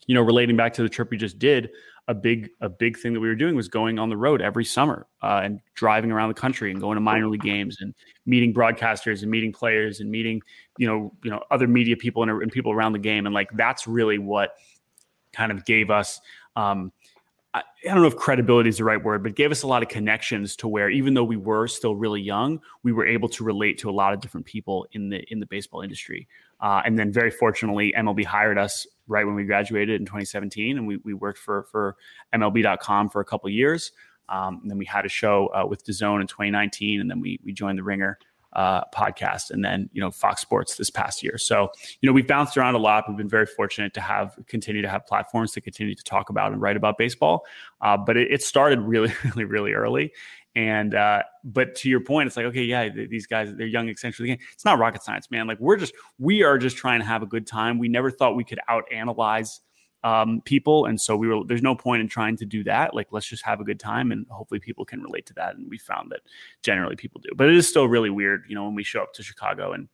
[0.06, 1.70] you know relating back to the trip we just did
[2.10, 4.66] a big a big thing that we were doing was going on the road every
[4.66, 7.94] summer uh, and driving around the country and going to minor league games and
[8.26, 10.42] meeting broadcasters and meeting players and meeting
[10.80, 13.48] you know you know other media people and, and people around the game and like
[13.54, 14.56] that's really what
[15.34, 16.20] kind of gave us
[16.56, 16.92] um,
[17.54, 19.82] I, I don't know if credibility is the right word, but gave us a lot
[19.82, 23.44] of connections to where even though we were still really young, we were able to
[23.44, 26.28] relate to a lot of different people in the in the baseball industry.
[26.62, 30.88] Uh, and then very fortunately, MLB hired us right when we graduated in 2017, and
[30.88, 31.96] we, we worked for for
[32.34, 33.92] MLB.com for a couple years.
[34.30, 37.40] Um, and then we had a show uh, with DAZN in 2019, and then we
[37.44, 38.20] we joined the Ringer
[38.54, 41.38] uh, podcast, and then you know Fox Sports this past year.
[41.38, 41.70] So
[42.02, 43.06] you know we've bounced around a lot.
[43.08, 46.52] We've been very fortunate to have continue to have platforms to continue to talk about
[46.52, 47.46] and write about baseball.
[47.82, 50.12] Uh, but it, it, started really, really, really early.
[50.60, 54.38] And uh, but to your point, it's like okay, yeah, these guys they're young essentially.
[54.52, 55.48] It's not rocket science, man.
[55.48, 57.80] Like we're just we are just trying to have a good time.
[57.80, 59.62] We never thought we could out analyze
[60.04, 60.86] um, people.
[60.86, 62.94] And so we were, there's no point in trying to do that.
[62.94, 65.56] Like, let's just have a good time and hopefully people can relate to that.
[65.56, 66.22] And we found that
[66.64, 67.30] generally people do.
[67.36, 69.90] But it is still really weird, you know, when we show up to Chicago and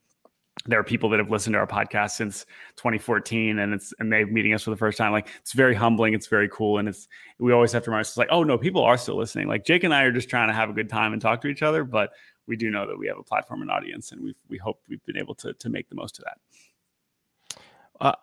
[0.65, 2.45] there are people that have listened to our podcast since
[2.77, 5.11] 2014 and it's and they're meeting us for the first time.
[5.11, 7.07] Like it's very humbling it's very cool and it's
[7.39, 9.47] we always have to remind ourselves like oh no people are still listening.
[9.47, 11.47] Like jake and i are just trying to have a good time and talk to
[11.47, 12.11] each other but
[12.47, 15.03] we do know that we have a platform and audience and we we hope we've
[15.05, 17.59] been able to to make the most of that.
[17.99, 18.15] Uh,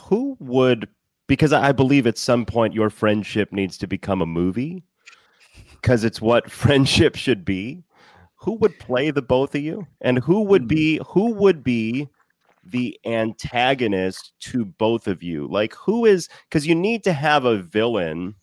[0.00, 0.88] who would
[1.26, 4.84] because I believe at some point your friendship needs to become a movie
[5.72, 7.84] because it's what friendship should be.
[8.44, 10.68] Who would play the both of you, and who would hmm.
[10.68, 12.08] be who would be
[12.64, 15.46] the antagonist to both of you?
[15.48, 18.34] Like who is because you need to have a villain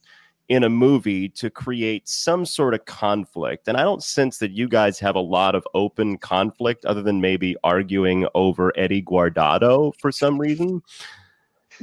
[0.49, 3.69] in a movie to create some sort of conflict.
[3.69, 7.21] And I don't sense that you guys have a lot of open conflict other than
[7.21, 10.81] maybe arguing over Eddie Guardado for some reason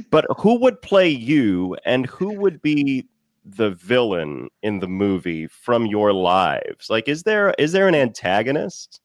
[0.09, 3.07] but who would play you and who would be
[3.55, 6.89] the villain in the movie from your lives?
[6.89, 8.99] Like, is there is there an antagonist?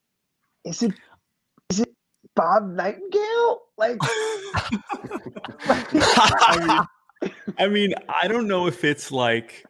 [0.63, 0.93] Is it
[1.69, 1.89] is it
[2.35, 3.61] Bob Nightingale?
[3.77, 3.97] Like,
[5.67, 6.87] I,
[7.21, 9.65] mean, I mean, I don't know if it's like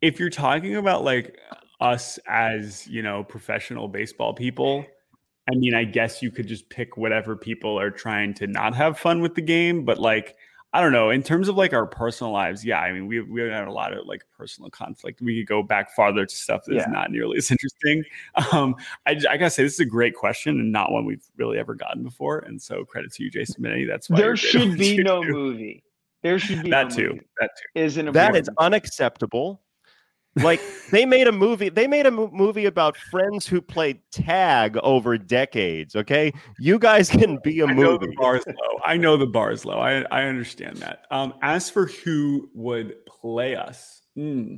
[0.00, 1.38] if you're talking about like
[1.80, 4.86] us as you know professional baseball people.
[5.50, 8.98] I mean, I guess you could just pick whatever people are trying to not have
[8.98, 10.36] fun with the game, but like
[10.74, 11.10] I don't know.
[11.10, 13.92] In terms of like our personal lives, yeah, I mean, we we had a lot
[13.96, 15.22] of like personal conflict.
[15.22, 16.92] We could go back farther to stuff that's yeah.
[16.92, 18.02] not nearly as interesting.
[18.52, 18.74] Um,
[19.06, 21.74] I, I gotta say, this is a great question and not one we've really ever
[21.74, 22.40] gotten before.
[22.40, 23.86] And so, credit to you, Jason Benetti.
[23.86, 25.84] That's why there should be no movie.
[26.22, 27.08] There should be that no too.
[27.10, 27.26] Movie.
[27.40, 27.80] That too.
[27.80, 29.60] Isn't that is unacceptable.
[30.36, 31.68] Like they made a movie.
[31.68, 35.94] They made a movie about friends who played tag over decades.
[35.94, 37.82] Okay, you guys can be a I movie.
[37.82, 38.80] Know the bar's low.
[38.84, 39.78] I know the bar's low.
[39.78, 41.06] I I understand that.
[41.10, 44.56] Um, as for who would play us, hmm,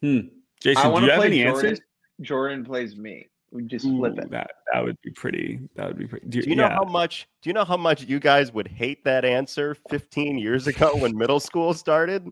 [0.00, 0.20] hmm.
[0.60, 1.66] Jason, do you have any Jordan.
[1.66, 1.80] answers?
[2.22, 3.28] Jordan plays me.
[3.52, 4.30] We just flip it.
[4.30, 5.60] That that would be pretty.
[5.76, 6.26] That would be pretty.
[6.26, 6.68] Do, do you yeah.
[6.68, 7.28] know how much?
[7.42, 11.16] Do you know how much you guys would hate that answer 15 years ago when
[11.16, 12.28] middle school started?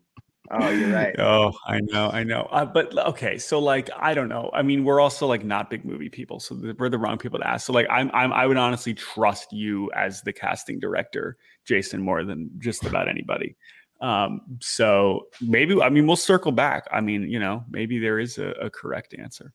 [0.51, 1.15] Oh, you're right.
[1.19, 2.43] oh, I know, I know.
[2.51, 4.51] Uh, but okay, so like, I don't know.
[4.53, 7.47] I mean, we're also like not big movie people, so we're the wrong people to
[7.47, 7.67] ask.
[7.67, 12.25] So like, I'm, I'm, I would honestly trust you as the casting director, Jason, more
[12.25, 13.57] than just about anybody.
[14.01, 16.87] Um, so maybe, I mean, we'll circle back.
[16.93, 19.53] I mean, you know, maybe there is a, a correct answer.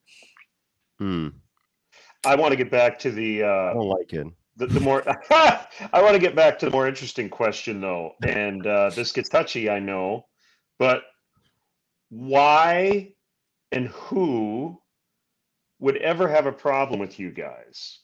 [0.98, 1.28] Hmm.
[2.26, 3.44] I want to get back to the.
[3.44, 4.28] Uh, I don't like it.
[4.58, 8.66] The, the more I want to get back to the more interesting question, though, and
[8.68, 10.26] uh, this gets touchy, I know
[10.80, 11.04] but
[12.10, 13.14] why
[13.72, 14.82] and who
[15.80, 18.00] would ever have a problem with you guys?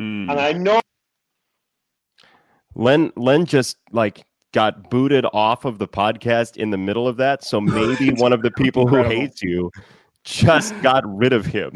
[0.00, 0.30] Mm.
[0.30, 0.80] And I know
[2.74, 7.44] Len Len just like got booted off of the podcast in the middle of that.
[7.44, 9.70] So maybe one of the people who hates you
[10.24, 11.72] just got rid of him.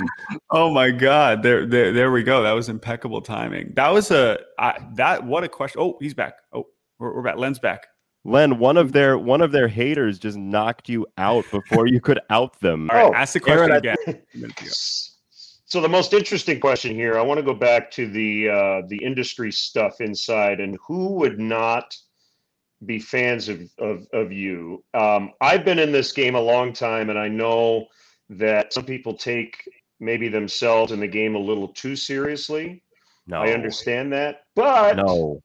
[0.51, 1.43] Oh my god!
[1.43, 2.43] There, there, there we go.
[2.43, 3.73] That was impeccable timing.
[3.77, 5.25] That was a I, that.
[5.25, 5.81] What a question.
[5.83, 6.39] Oh, he's back.
[6.53, 6.67] Oh,
[6.99, 7.37] we're, we're back.
[7.37, 7.87] Len's back.
[8.25, 12.21] Len, one of their one of their haters just knocked you out before you could
[12.31, 12.91] out them.
[12.91, 13.97] All right, oh, ask the question again.
[15.65, 19.03] so the most interesting question here, I want to go back to the uh, the
[19.03, 21.97] industry stuff inside, and who would not
[22.85, 24.85] be fans of of, of you?
[24.95, 27.87] Um, I've been in this game a long time, and I know
[28.31, 29.69] that some people take
[30.01, 32.83] maybe themselves in the game a little too seriously.
[33.27, 35.43] No, I understand that, but no,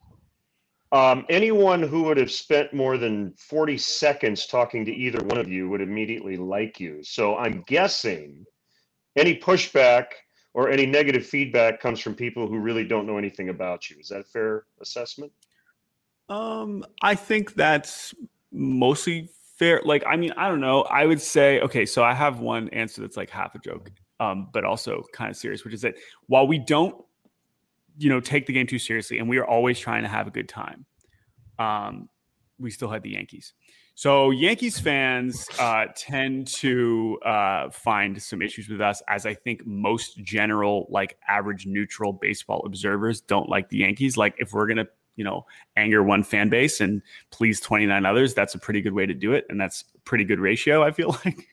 [0.94, 5.50] um, anyone who would have spent more than 40 seconds talking to either one of
[5.50, 7.04] you would immediately like you.
[7.04, 8.46] So I'm guessing
[9.16, 10.06] any pushback
[10.54, 13.98] or any negative feedback comes from people who really don't know anything about you.
[14.00, 15.32] Is that a fair assessment?
[16.30, 18.14] Um, I think that's
[18.52, 19.82] mostly fair.
[19.84, 20.84] Like, I mean, I don't know.
[20.84, 24.50] I would say, okay, so I have one answer that's like half a joke, um,
[24.54, 25.96] but also kind of serious, which is that
[26.28, 27.04] while we don't
[27.98, 30.32] you know, take the game too seriously, and we are always trying to have a
[30.32, 30.86] good time.
[31.60, 32.10] Um,
[32.60, 33.54] we still had the Yankees.
[33.96, 39.68] So Yankees fans uh, tend to uh, find some issues with us, as I think
[39.68, 44.18] most general, like average neutral baseball observers don't like the Yankees.
[44.18, 45.46] Like if we're gonna you know
[45.76, 49.34] anger one fan base and please 29 others that's a pretty good way to do
[49.34, 51.48] it and that's pretty good ratio i feel like.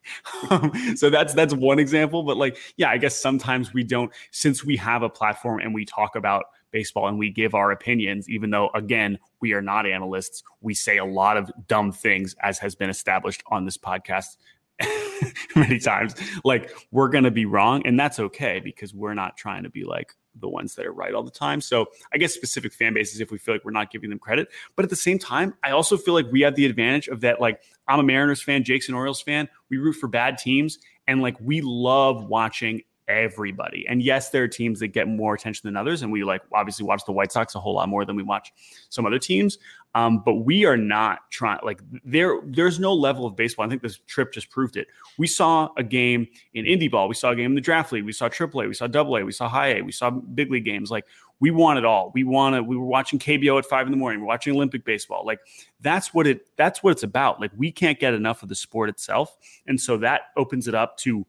[0.51, 4.65] Um, so that's that's one example but like yeah i guess sometimes we don't since
[4.65, 8.51] we have a platform and we talk about baseball and we give our opinions even
[8.51, 12.75] though again we are not analysts we say a lot of dumb things as has
[12.75, 14.37] been established on this podcast
[15.57, 19.65] many times like we're going to be wrong and that's okay because we're not trying
[19.65, 21.61] to be like the ones that are right all the time.
[21.61, 24.49] So i guess specific fan bases if we feel like we're not giving them credit.
[24.77, 27.41] But at the same time i also feel like we have the advantage of that
[27.41, 29.49] like i'm a mariners fan jake's an orioles fan.
[29.71, 30.79] We root for bad teams.
[31.07, 33.87] And like we love watching everybody.
[33.89, 36.87] And yes, there are teams that get more attention than others, and we like obviously
[36.87, 38.53] watch the White Sox a whole lot more than we watch
[38.89, 39.59] some other teams.
[39.95, 42.41] Um, but we are not trying like there.
[42.45, 43.67] There's no level of baseball.
[43.67, 44.87] I think this trip just proved it.
[45.19, 47.09] We saw a game in indie ball.
[47.09, 48.05] We saw a game in the draft league.
[48.05, 48.69] We saw AAA.
[48.69, 49.25] We saw Double A.
[49.25, 49.83] We saw High A.
[49.83, 50.93] We saw big league games.
[50.93, 51.07] Like
[51.41, 52.13] we want it all.
[52.15, 52.63] We want to.
[52.63, 54.21] We were watching KBO at five in the morning.
[54.21, 55.25] We're watching Olympic baseball.
[55.27, 55.41] Like
[55.81, 56.47] that's what it.
[56.57, 57.41] That's what it's about.
[57.41, 60.99] Like we can't get enough of the sport itself, and so that opens it up
[60.99, 61.27] to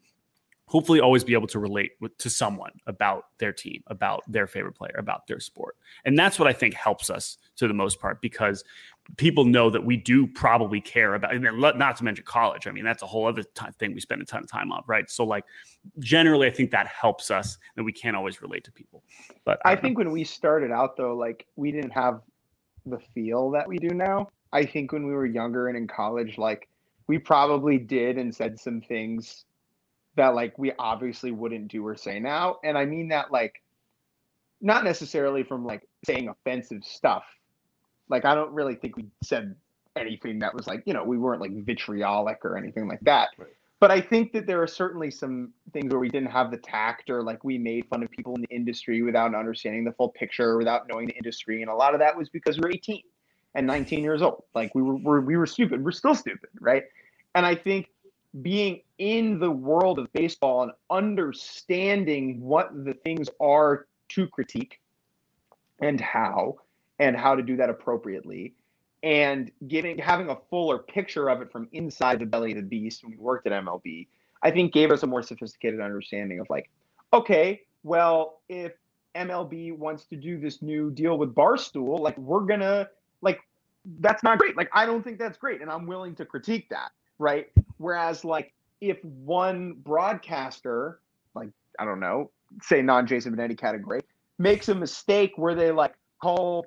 [0.71, 4.71] hopefully always be able to relate with, to someone about their team, about their favorite
[4.71, 5.75] player, about their sport.
[6.05, 8.63] And that's what I think helps us to the most part because
[9.17, 12.67] people know that we do probably care about, and not to mention college.
[12.67, 14.81] I mean, that's a whole other t- thing we spend a ton of time on,
[14.87, 15.11] right?
[15.11, 15.43] So, like,
[15.99, 19.03] generally, I think that helps us and we can't always relate to people.
[19.43, 20.05] But I, I think know.
[20.05, 22.21] when we started out, though, like, we didn't have
[22.85, 24.29] the feel that we do now.
[24.53, 26.69] I think when we were younger and in college, like,
[27.07, 29.43] we probably did and said some things
[30.15, 32.57] that like we obviously wouldn't do or say now.
[32.63, 33.61] And I mean that like
[34.61, 37.23] not necessarily from like saying offensive stuff.
[38.09, 39.55] Like I don't really think we said
[39.95, 43.29] anything that was like, you know, we weren't like vitriolic or anything like that.
[43.37, 43.49] Right.
[43.79, 47.09] But I think that there are certainly some things where we didn't have the tact
[47.09, 50.55] or like we made fun of people in the industry without understanding the full picture,
[50.57, 51.63] without knowing the industry.
[51.63, 53.01] And a lot of that was because we were 18
[53.55, 54.43] and 19 years old.
[54.53, 55.83] Like we were, were we were stupid.
[55.83, 56.83] We're still stupid, right?
[57.33, 57.87] And I think
[58.41, 64.79] being in the world of baseball and understanding what the things are to critique
[65.81, 66.55] and how
[66.99, 68.53] and how to do that appropriately
[69.03, 73.03] and giving having a fuller picture of it from inside the belly of the beast
[73.03, 74.07] when we worked at MLB,
[74.43, 76.69] I think gave us a more sophisticated understanding of like,
[77.11, 78.73] okay, well, if
[79.15, 82.87] MLB wants to do this new deal with Barstool, like we're gonna
[83.21, 83.39] like
[83.99, 84.55] that's not great.
[84.55, 86.91] Like I don't think that's great, and I'm willing to critique that
[87.21, 87.47] right?
[87.81, 90.99] Whereas like if one broadcaster,
[91.33, 92.29] like I don't know,
[92.61, 94.01] say non Jason Benetti category,
[94.37, 96.65] makes a mistake where they like call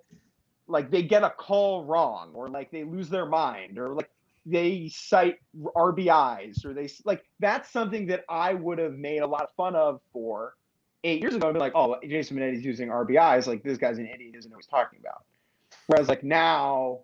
[0.67, 4.11] like they get a call wrong or like they lose their mind or like
[4.45, 5.37] they cite
[5.77, 9.77] RBIs or they like that's something that I would have made a lot of fun
[9.77, 10.55] of for
[11.05, 11.49] eight years ago.
[11.49, 13.47] I'd be like, oh, Jason Benetti's using RBIs.
[13.47, 14.21] Like this guy's an idiot.
[14.21, 15.25] He doesn't know what he's talking about.
[15.87, 17.01] Whereas like now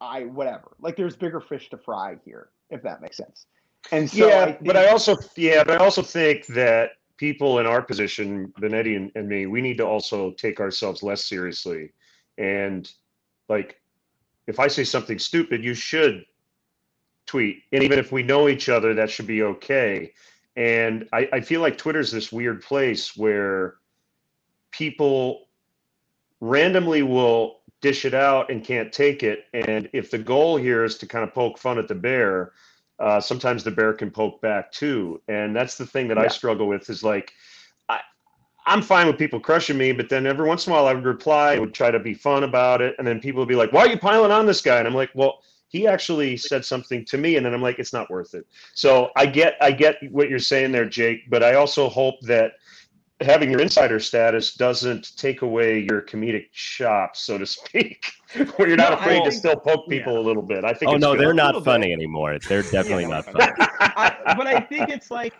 [0.00, 0.76] I whatever.
[0.80, 3.46] Like there's bigger fish to fry here, if that makes sense.
[3.92, 7.58] And so yeah, I think, but I also yeah, but I also think that people
[7.58, 11.92] in our position, Benetti and, and me, we need to also take ourselves less seriously.
[12.38, 12.90] And
[13.48, 13.80] like,
[14.46, 16.24] if I say something stupid, you should
[17.26, 17.62] tweet.
[17.72, 20.12] And even if we know each other, that should be okay.
[20.56, 23.76] And I, I feel like Twitter's this weird place where
[24.70, 25.48] people
[26.40, 29.44] randomly will dish it out and can't take it.
[29.52, 32.52] And if the goal here is to kind of poke fun at the bear,
[32.98, 35.20] uh, sometimes the bear can poke back too.
[35.28, 36.22] And that's the thing that yeah.
[36.22, 37.34] I struggle with is like,
[37.90, 38.00] I,
[38.64, 41.04] I'm fine with people crushing me, but then every once in a while I would
[41.04, 42.94] reply, I would try to be fun about it.
[42.96, 44.78] And then people would be like, why are you piling on this guy?
[44.78, 47.92] And I'm like, well, he actually said something to me and then i'm like it's
[47.92, 51.54] not worth it so i get i get what you're saying there jake but i
[51.54, 52.52] also hope that
[53.20, 58.12] having your insider status doesn't take away your comedic chops, so to speak,
[58.56, 60.18] where you're not no, afraid to still poke people yeah.
[60.18, 60.64] a little bit.
[60.64, 60.92] I think.
[60.92, 61.92] Oh no, they're not funny bit.
[61.92, 62.38] anymore.
[62.38, 63.08] They're definitely yeah.
[63.08, 63.52] not funny.
[63.58, 65.34] I, but I think it's like,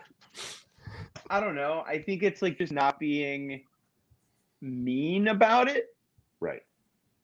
[1.29, 1.83] I don't know.
[1.87, 3.63] I think it's like just not being
[4.61, 5.95] mean about it.
[6.39, 6.61] Right.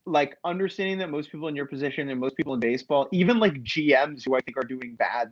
[0.06, 3.54] Like understanding that most people in your position and most people in baseball, even like
[3.64, 5.32] GMs who I think are doing bad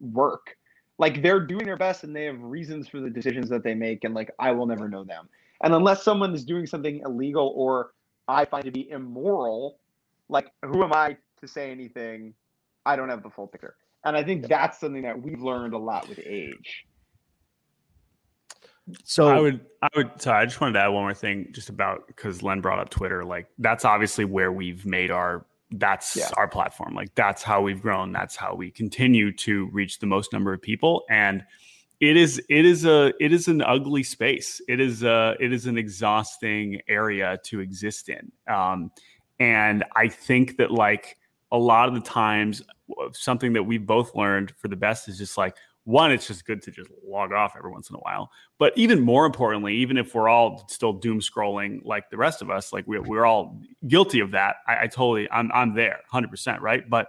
[0.00, 0.56] work,
[0.98, 4.04] like they're doing their best and they have reasons for the decisions that they make
[4.04, 5.28] and like i will never know them
[5.62, 7.92] and unless someone is doing something illegal or
[8.28, 9.78] i find to be immoral
[10.28, 12.34] like who am i to say anything
[12.86, 15.78] i don't have the full picture and i think that's something that we've learned a
[15.78, 16.86] lot with age
[19.04, 20.20] so I would, I would.
[20.20, 22.90] Sorry, I just wanted to add one more thing, just about because Len brought up
[22.90, 23.24] Twitter.
[23.24, 26.30] Like that's obviously where we've made our that's yeah.
[26.36, 26.94] our platform.
[26.94, 28.12] Like that's how we've grown.
[28.12, 31.04] That's how we continue to reach the most number of people.
[31.08, 31.44] And
[32.00, 34.60] it is it is a it is an ugly space.
[34.68, 38.32] It is a it is an exhausting area to exist in.
[38.52, 38.90] Um,
[39.38, 41.16] and I think that like
[41.52, 42.62] a lot of the times,
[43.12, 46.62] something that we've both learned for the best is just like one, it's just good
[46.62, 48.30] to just log off every once in a while.
[48.58, 52.50] But even more importantly, even if we're all still doom scrolling like the rest of
[52.50, 54.56] us, like we're, we're all guilty of that.
[54.66, 56.60] I, I totally, I'm, I'm there 100%.
[56.60, 56.88] Right.
[56.88, 57.08] But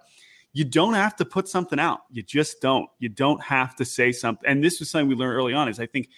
[0.54, 2.02] you don't have to put something out.
[2.12, 2.88] You just don't.
[3.00, 4.48] You don't have to say something.
[4.48, 6.10] And this was something we learned early on is I think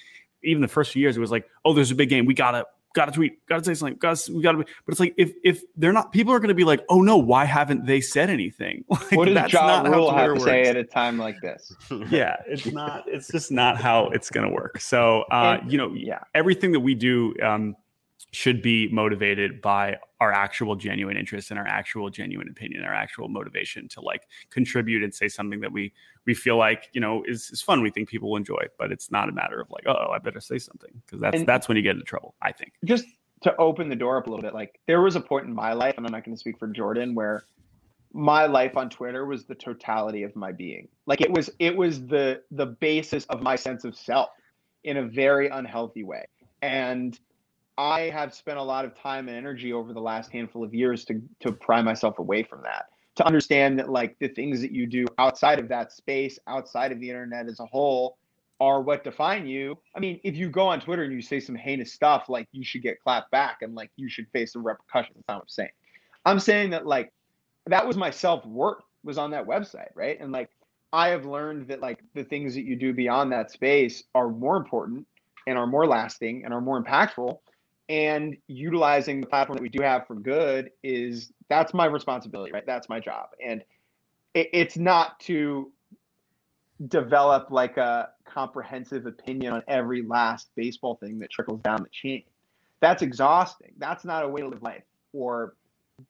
[0.44, 2.26] even the first few years, it was like, oh, there's a big game.
[2.26, 2.66] We got to,
[2.96, 4.58] got to tweet, got to say something, got to, we got to.
[4.58, 7.18] But it's like if if they're not, people are going to be like, oh no,
[7.18, 8.84] why haven't they said anything?
[8.96, 10.44] Like, what does Ja Rule have to works.
[10.46, 11.72] say at a time like this?
[12.10, 13.04] yeah, it's not.
[13.08, 14.80] It's just not how it's going to work.
[14.80, 17.36] So, uh, and, you know, yeah, everything that we do.
[17.44, 17.76] Um,
[18.36, 23.30] should be motivated by our actual genuine interest and our actual genuine opinion, our actual
[23.30, 25.94] motivation to like contribute and say something that we
[26.26, 27.82] we feel like you know is, is fun.
[27.82, 30.42] We think people will enjoy, but it's not a matter of like, oh, I better
[30.42, 32.36] say something because that's and that's when you get into trouble.
[32.42, 32.74] I think.
[32.84, 33.06] Just
[33.44, 35.72] to open the door up a little bit, like there was a point in my
[35.72, 37.46] life, and I'm not going to speak for Jordan, where
[38.12, 40.90] my life on Twitter was the totality of my being.
[41.06, 44.30] Like it was it was the the basis of my sense of self
[44.84, 46.26] in a very unhealthy way.
[46.62, 47.18] And
[47.78, 51.04] I have spent a lot of time and energy over the last handful of years
[51.06, 52.86] to to pry myself away from that.
[53.18, 57.00] To understand that like the things that you do outside of that space, outside of
[57.00, 58.18] the internet as a whole,
[58.60, 59.78] are what define you.
[59.96, 62.64] I mean, if you go on Twitter and you say some heinous stuff, like you
[62.64, 65.16] should get clapped back and like you should face some repercussions.
[65.16, 65.70] That's not what I'm saying.
[66.26, 67.12] I'm saying that like
[67.68, 70.18] that was my self worth was on that website, right?
[70.20, 70.50] And like
[70.94, 74.56] I have learned that like the things that you do beyond that space are more
[74.56, 75.06] important
[75.48, 77.38] and are more lasting and are more impactful
[77.90, 82.66] and utilizing the platform that we do have for good is that's my responsibility right?
[82.66, 83.30] That's my job.
[83.44, 83.64] And
[84.34, 85.72] it, it's not to
[86.88, 92.24] develop like a comprehensive opinion on every last baseball thing that trickles down the chain.
[92.82, 93.72] That's exhausting.
[93.78, 94.84] That's not a way to live life
[95.14, 95.56] or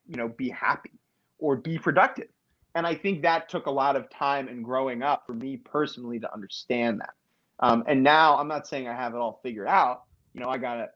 [0.06, 0.92] you know be happy
[1.38, 2.28] or be productive.
[2.74, 6.18] And i think that took a lot of time and growing up for me personally
[6.20, 7.14] to understand that.
[7.60, 10.04] Um, and now i'm not saying i have it all figured out.
[10.34, 10.88] You know i got to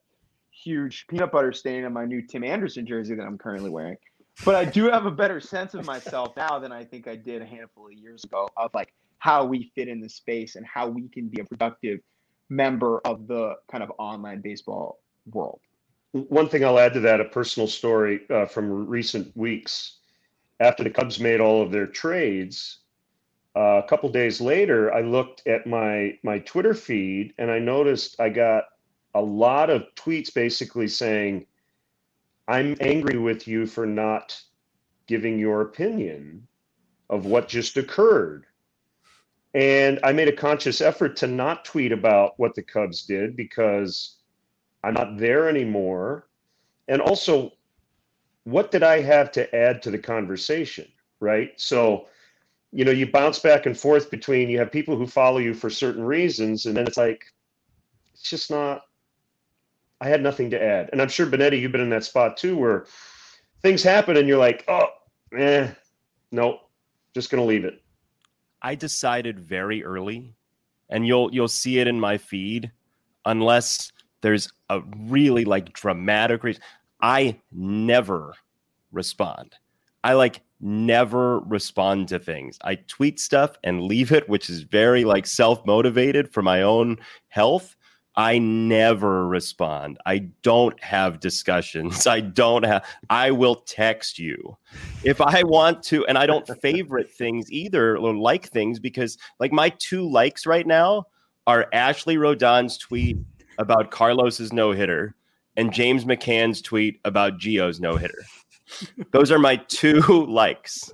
[0.51, 3.97] huge peanut butter stain on my new Tim Anderson jersey that I'm currently wearing.
[4.45, 7.43] But I do have a better sense of myself now than I think I did
[7.43, 10.89] a handful of years ago of like how we fit in the space and how
[10.89, 12.01] we can be a productive
[12.49, 14.99] member of the kind of online baseball
[15.33, 15.61] world.
[16.13, 19.99] One thing I'll add to that, a personal story uh, from recent weeks.
[20.59, 22.81] After the Cubs made all of their trades,
[23.57, 28.21] uh, a couple days later, I looked at my my Twitter feed and I noticed
[28.21, 28.65] I got
[29.15, 31.47] a lot of tweets basically saying,
[32.49, 34.41] I'm angry with you for not
[35.07, 36.47] giving your opinion
[37.09, 38.47] of what just occurred.
[39.55, 44.17] And I made a conscious effort to not tweet about what the Cubs did because
[44.85, 46.29] I'm not there anymore.
[46.87, 47.53] And also,
[48.45, 50.87] what did I have to add to the conversation?
[51.19, 51.53] Right.
[51.57, 52.07] So,
[52.73, 55.69] you know, you bounce back and forth between you have people who follow you for
[55.69, 57.25] certain reasons, and then it's like,
[58.15, 58.83] it's just not
[60.01, 60.89] I had nothing to add.
[60.93, 62.87] And I'm sure Benetti, you've been in that spot too, where
[63.63, 64.87] things happen and you're like, oh,
[65.37, 65.69] eh,
[66.33, 66.61] nope,
[67.15, 67.83] just gonna leave it.
[68.63, 70.35] I decided very early,
[70.91, 72.71] and you'll you'll see it in my feed,
[73.25, 76.63] unless there's a really like dramatic reason.
[77.01, 78.35] I never
[78.93, 79.55] respond.
[80.05, 82.59] I like never respond to things.
[82.63, 86.99] I tweet stuff and leave it, which is very like self motivated for my own
[87.29, 87.77] health.
[88.17, 89.99] I never respond.
[90.05, 92.07] I don't have discussions.
[92.07, 94.57] I don't have, I will text you
[95.05, 96.07] if I want to.
[96.07, 100.67] And I don't favorite things either or like things because, like, my two likes right
[100.67, 101.05] now
[101.47, 103.17] are Ashley Rodon's tweet
[103.59, 105.15] about Carlos's no hitter
[105.57, 108.25] and James McCann's tweet about Gio's no hitter.
[109.13, 110.93] Those are my two likes.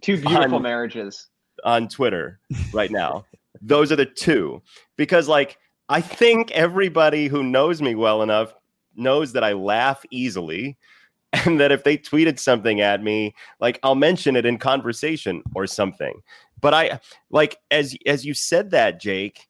[0.00, 1.28] Two beautiful on, marriages
[1.64, 2.40] on Twitter
[2.72, 3.24] right now.
[3.62, 4.62] Those are the two
[4.96, 8.54] because, like, I think everybody who knows me well enough
[8.96, 10.76] knows that I laugh easily
[11.32, 15.66] and that if they tweeted something at me, like I'll mention it in conversation or
[15.66, 16.22] something.
[16.60, 19.46] But I like as as you said that, Jake,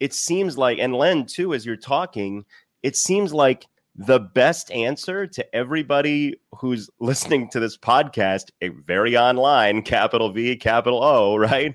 [0.00, 2.44] it seems like and Len too as you're talking,
[2.82, 9.16] it seems like the best answer to everybody who's listening to this podcast, a very
[9.16, 11.74] online, capital V, capital O, right?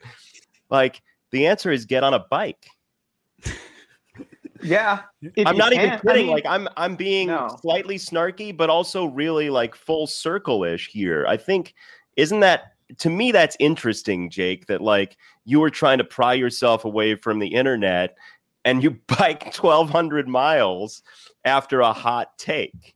[0.69, 2.67] Like the answer is get on a bike.
[4.63, 5.01] Yeah,
[5.45, 6.09] I'm not even kidding.
[6.09, 7.57] I mean, like I'm I'm being no.
[7.61, 11.25] slightly snarky, but also really like full circle ish here.
[11.27, 11.73] I think
[12.15, 14.67] isn't that to me that's interesting, Jake.
[14.67, 18.17] That like you were trying to pry yourself away from the internet,
[18.65, 21.03] and you bike twelve hundred miles
[21.45, 22.95] after a hot take.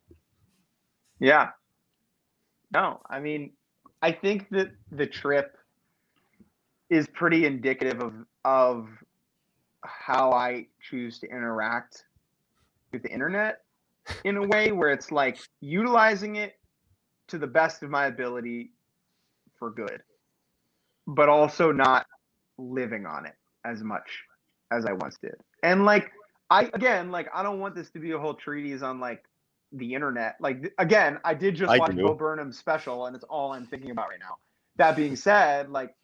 [1.19, 1.49] Yeah.
[2.73, 3.51] No, I mean,
[4.01, 5.57] I think that the trip
[6.89, 8.87] is pretty indicative of of
[9.83, 12.05] how I choose to interact
[12.91, 13.61] with the internet
[14.23, 16.57] in a way where it's like utilizing it
[17.27, 18.71] to the best of my ability
[19.57, 20.01] for good,
[21.07, 22.05] but also not
[22.57, 24.23] living on it as much
[24.71, 25.35] as I once did.
[25.63, 26.11] And like
[26.49, 29.23] I again, like I don't want this to be a whole treatise on like
[29.71, 30.35] the internet.
[30.39, 32.03] Like again, I did just I watch do.
[32.03, 34.37] Bo Burnham's special, and it's all I'm thinking about right now.
[34.77, 35.95] That being said, like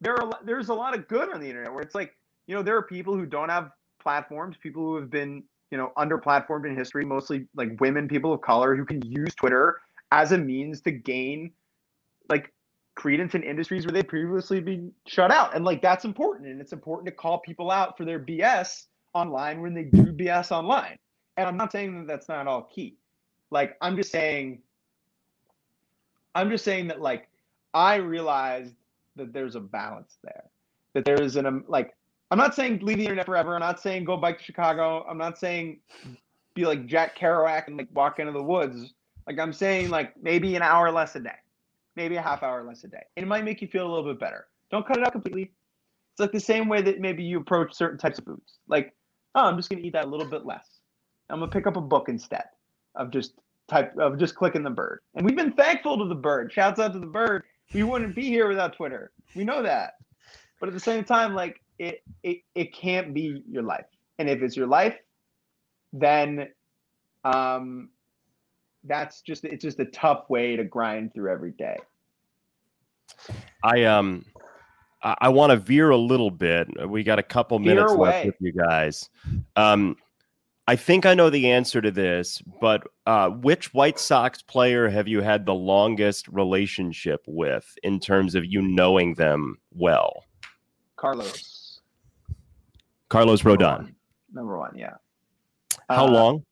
[0.00, 2.16] there are there's a lot of good on the internet where it's like
[2.46, 3.70] you know there are people who don't have
[4.00, 8.32] platforms, people who have been you know under platformed in history, mostly like women, people
[8.32, 9.80] of color who can use Twitter
[10.12, 11.50] as a means to gain
[12.28, 12.52] like
[12.94, 16.72] credence in industries where they've previously been shut out, and like that's important, and it's
[16.72, 18.84] important to call people out for their BS
[19.14, 20.98] online when they do BS online.
[21.36, 22.96] And I'm not saying that that's not all key.
[23.50, 24.62] Like I'm just saying,
[26.34, 27.28] I'm just saying that like
[27.74, 28.74] I realized
[29.16, 30.44] that there's a balance there.
[30.94, 31.95] That there is an um, like
[32.30, 33.54] I'm not saying leave the internet forever.
[33.54, 35.06] I'm not saying go bike to Chicago.
[35.08, 35.80] I'm not saying
[36.54, 38.94] be like Jack Kerouac and like walk into the woods.
[39.26, 41.36] Like I'm saying like maybe an hour less a day,
[41.94, 43.02] maybe a half hour less a day.
[43.16, 44.46] It might make you feel a little bit better.
[44.70, 45.52] Don't cut it out completely.
[46.12, 48.58] It's like the same way that maybe you approach certain types of foods.
[48.68, 48.94] Like,
[49.34, 50.66] oh, I'm just gonna eat that a little bit less.
[51.30, 52.44] I'm gonna pick up a book instead
[52.94, 53.34] of just
[53.68, 55.00] type of just clicking the bird.
[55.14, 56.52] And we've been thankful to the bird.
[56.52, 57.44] Shouts out to the bird.
[57.74, 59.12] We wouldn't be here without Twitter.
[59.34, 59.94] We know that.
[60.60, 63.86] But at the same time, like it it, it can't be your life.
[64.18, 64.96] And if it's your life,
[65.92, 66.48] then
[67.24, 67.90] um
[68.84, 71.76] that's just it's just a tough way to grind through every day.
[73.62, 74.24] I um
[75.02, 76.68] I, I want to veer a little bit.
[76.88, 79.08] We got a couple Veer minutes left with you guys.
[79.56, 79.96] Um
[80.68, 85.06] I think I know the answer to this, but uh, which White Sox player have
[85.06, 90.24] you had the longest relationship with in terms of you knowing them well?
[90.96, 91.55] Carlos.
[93.08, 93.76] Carlos number Rodon.
[93.82, 93.94] one.
[94.32, 94.94] Number one, yeah.
[95.88, 96.44] How Uh, long?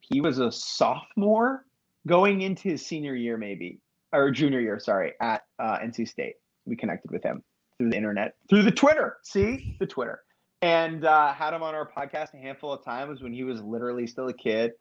[0.00, 1.64] he was a sophomore
[2.06, 3.78] going into his senior year maybe
[4.12, 7.42] or junior year sorry at uh, nc state we connected with him
[7.76, 10.22] through the internet through the twitter see the twitter
[10.62, 14.06] and uh, had him on our podcast a handful of times when he was literally
[14.06, 14.72] still a kid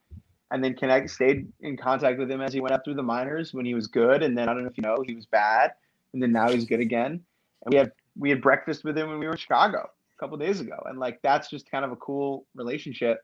[0.51, 3.53] and then connect stayed in contact with him as he went up through the minors
[3.53, 5.71] when he was good and then i don't know if you know he was bad
[6.13, 7.19] and then now he's good again
[7.65, 10.37] and we had we had breakfast with him when we were in chicago a couple
[10.37, 13.19] days ago and like that's just kind of a cool relationship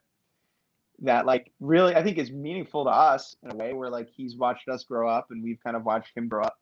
[1.01, 4.37] that like really I think is meaningful to us in a way where like he's
[4.37, 6.57] watched us grow up and we've kind of watched him grow up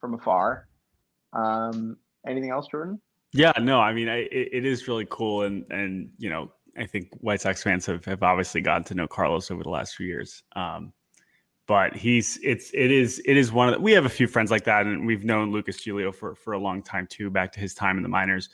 [0.00, 0.68] from afar.
[1.32, 1.96] Um,
[2.26, 3.00] anything else, Jordan?
[3.32, 6.86] Yeah, no, I mean, I, it, it is really cool, and and you know, I
[6.86, 10.06] think White Sox fans have have obviously gotten to know Carlos over the last few
[10.06, 10.42] years.
[10.54, 10.92] Um,
[11.66, 14.50] but he's it's it is it is one of the, we have a few friends
[14.50, 17.60] like that, and we've known Lucas Giolito for for a long time too, back to
[17.60, 18.48] his time in the minors.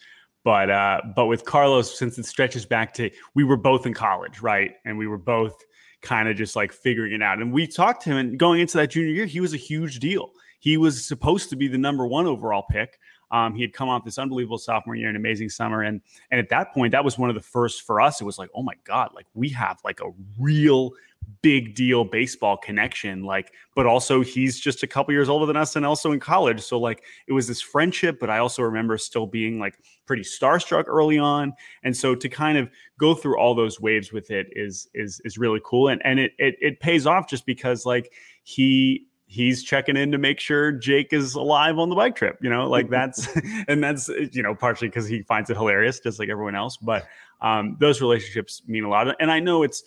[0.45, 4.41] But uh, but with Carlos, since it stretches back to we were both in college,
[4.41, 5.55] right, and we were both
[6.01, 7.39] kind of just like figuring it out.
[7.39, 10.01] And we talked to him, and going into that junior year, he was a huge
[10.01, 10.31] deal.
[10.59, 12.99] He was supposed to be the number one overall pick.
[13.33, 16.51] Um, he had come off this unbelievable sophomore year, an amazing summer, and and at
[16.51, 18.21] that point, that was one of the first for us.
[18.21, 20.93] It was like, oh my god, like we have like a real
[21.41, 23.25] big deal baseball connection.
[23.25, 26.61] Like, but also he's just a couple years older than us, and also in college.
[26.61, 28.19] So like, it was this friendship.
[28.21, 31.55] But I also remember still being like pretty starstruck early on,
[31.85, 35.39] and so to kind of go through all those waves with it is is is
[35.39, 38.13] really cool, and and it it, it pays off just because like
[38.45, 42.51] he he's checking in to make sure Jake is alive on the bike trip, you
[42.51, 43.27] know, like that's,
[43.69, 46.77] and that's, you know, partially because he finds it hilarious, just like everyone else.
[46.77, 47.07] But
[47.41, 49.17] um, those relationships mean a lot.
[49.21, 49.85] And I know it's,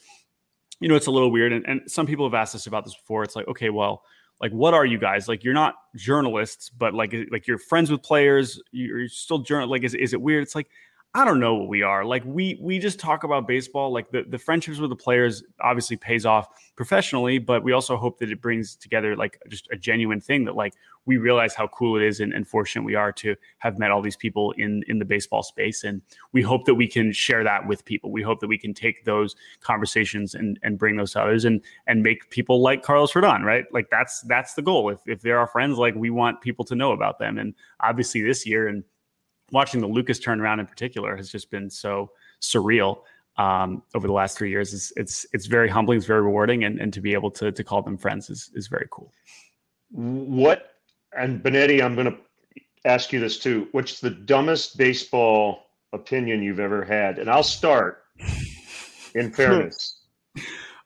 [0.79, 1.53] you know, it's a little weird.
[1.53, 3.23] And, and some people have asked us about this before.
[3.23, 4.01] It's like, okay, well,
[4.41, 5.27] like, what are you guys?
[5.27, 8.59] Like, you're not journalists, but like, like you're friends with players.
[8.71, 9.69] You're still journal.
[9.69, 10.41] Like, is, is it weird?
[10.41, 10.67] It's like,
[11.15, 12.03] I don't know what we are.
[12.03, 13.93] Like we we just talk about baseball.
[13.93, 18.19] Like the, the friendships with the players obviously pays off professionally, but we also hope
[18.19, 20.73] that it brings together like just a genuine thing that like
[21.05, 24.01] we realize how cool it is and, and fortunate we are to have met all
[24.01, 25.85] these people in in the baseball space.
[25.85, 26.01] And
[26.33, 28.11] we hope that we can share that with people.
[28.11, 31.61] We hope that we can take those conversations and and bring those to others and
[31.87, 33.63] and make people like Carlos Rodon, right?
[33.71, 34.89] Like that's that's the goal.
[34.89, 37.37] If if they're our friends, like we want people to know about them.
[37.37, 38.83] And obviously this year and
[39.51, 43.01] watching the Lucas turnaround in particular has just been so surreal
[43.37, 44.73] um, over the last three years.
[44.73, 45.97] It's, it's, it's very humbling.
[45.97, 46.63] It's very rewarding.
[46.63, 49.11] And, and to be able to, to call them friends is, is very cool.
[49.91, 50.71] What
[51.17, 52.17] and Benetti, I'm going to
[52.85, 53.67] ask you this too.
[53.71, 57.19] What's the dumbest baseball opinion you've ever had?
[57.19, 58.03] And I'll start.
[59.15, 60.01] In fairness,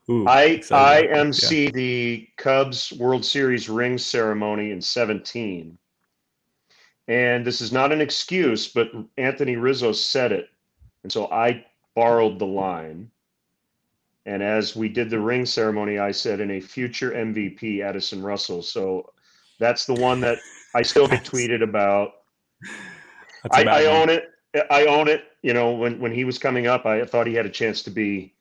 [0.09, 0.61] Ooh, I.
[0.71, 5.77] I MC the Cubs World Series ring ceremony in 17.
[7.09, 10.47] And this is not an excuse, but Anthony Rizzo said it.
[11.01, 13.09] And so I borrowed the line.
[14.27, 18.61] And as we did the ring ceremony, I said, in a future MVP, Addison Russell.
[18.61, 19.11] So
[19.59, 20.37] that's the one that
[20.75, 22.11] I still get tweeted about.
[23.51, 24.29] I, I own it.
[24.69, 25.23] I own it.
[25.41, 27.89] You know, when when he was coming up, I thought he had a chance to
[27.89, 28.35] be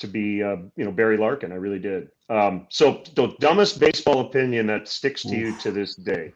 [0.00, 1.52] to be uh, you know Barry Larkin.
[1.52, 2.10] I really did.
[2.28, 6.34] Um, so the dumbest baseball opinion that sticks to you to this day.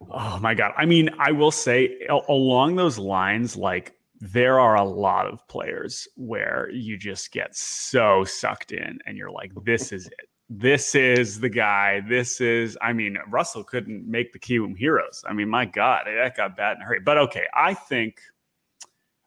[0.00, 0.72] Oh my god!
[0.76, 6.06] I mean, I will say along those lines, like there are a lot of players
[6.16, 10.28] where you just get so sucked in, and you're like, "This is it.
[10.50, 12.00] This is the guy.
[12.08, 15.24] This is." I mean, Russell couldn't make the Kiwoom Heroes.
[15.26, 17.00] I mean, my god, that got bad in a hurry.
[17.00, 18.20] But okay, I think.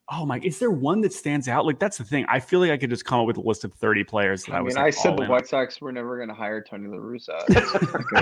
[0.10, 0.40] Oh my!
[0.40, 1.66] Is there one that stands out?
[1.66, 2.26] Like that's the thing.
[2.30, 4.54] I feel like I could just come up with a list of thirty players that
[4.54, 4.76] I, I was.
[4.76, 6.96] mean, like, I said the in White Sox were never going to hire Tony La
[6.98, 7.42] Russa.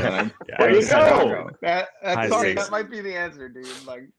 [0.49, 1.49] Yeah, There you I- go.
[1.61, 3.67] That, that's sorry, that might be the answer, dude.
[3.86, 4.09] Like,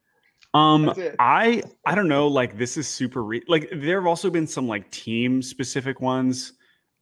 [0.54, 2.28] Um, I I don't know.
[2.28, 6.52] Like this is super re- like there have also been some like team specific ones.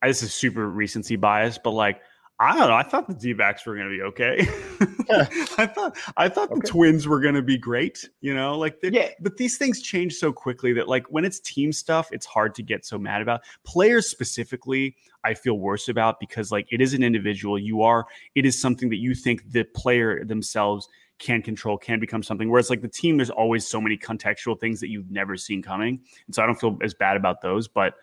[0.02, 2.00] Uh, This is super recency bias, but like
[2.40, 2.74] I don't know.
[2.74, 4.38] I thought the D-backs were going to be okay.
[5.56, 8.08] I thought I thought the Twins were going to be great.
[8.22, 9.10] You know, like they- Yeah.
[9.20, 12.62] But these things change so quickly that like when it's team stuff, it's hard to
[12.62, 13.42] get so mad about.
[13.64, 17.56] Players specifically, I feel worse about because like it is an individual.
[17.56, 18.06] You are.
[18.34, 20.88] It is something that you think the player themselves
[21.20, 22.50] can control, can become something.
[22.50, 26.00] Whereas like the team, there's always so many contextual things that you've never seen coming.
[26.26, 27.68] And so I don't feel as bad about those.
[27.68, 27.94] But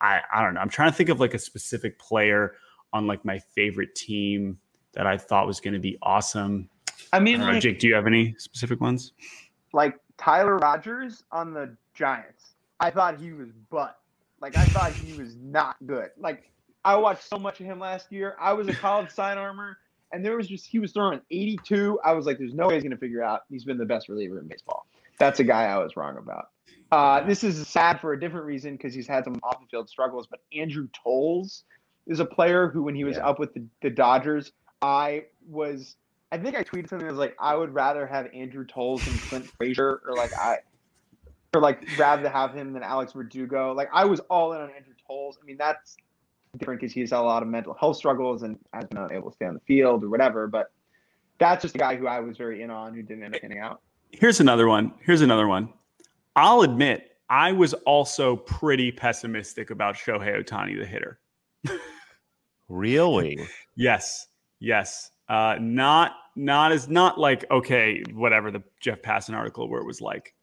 [0.00, 0.60] I, I don't know.
[0.60, 2.54] I'm trying to think of like a specific player
[2.92, 4.58] on like my favorite team
[4.92, 6.68] that I thought was going to be awesome.
[7.12, 9.12] I I mean, know, like, Jake, do you have any specific ones?
[9.72, 12.54] like Tyler Rogers on the Giants.
[12.80, 13.98] I thought he was butt.
[14.40, 16.10] Like I thought he was not good.
[16.18, 16.50] Like
[16.84, 18.36] I watched so much of him last year.
[18.40, 19.78] I was a college sign armor,
[20.12, 21.98] and there was just he was throwing 82.
[22.04, 23.42] I was like, there's no way he's gonna figure out.
[23.50, 24.86] He's been the best reliever in baseball.
[25.18, 26.50] That's a guy I was wrong about.
[26.90, 29.88] Uh, this is sad for a different reason because he's had some off the field
[29.88, 30.26] struggles.
[30.26, 31.64] But Andrew Toles
[32.08, 33.28] is a player who, when he was Yeah.
[33.28, 34.52] up with the, the Dodgers,
[34.82, 35.96] I was
[36.30, 39.14] I think I tweeted something that was like, I would rather have Andrew Toles than
[39.16, 40.58] Clint Frazier, or like I,
[41.54, 43.72] or like rather have him than Alex Verdugo.
[43.72, 45.38] Like I was all in on Andrew Toles.
[45.42, 45.96] I mean, that's
[46.58, 49.34] different because he's had a lot of mental health struggles and has been unable to
[49.36, 50.46] stay on the field or whatever.
[50.48, 50.70] But
[51.38, 53.60] that's just a guy who I was very in on who didn't end up getting
[53.60, 53.80] out.
[54.10, 54.92] Here's another one.
[55.00, 55.70] Here's another one.
[56.36, 61.18] I'll admit, I was also pretty pessimistic about Shohei Ohtani, the hitter.
[62.68, 63.38] Really?
[63.76, 64.26] Yes,
[64.60, 65.10] yes.
[65.28, 70.00] Uh, not not as not like okay, whatever the Jeff Passan article where it was
[70.00, 70.34] like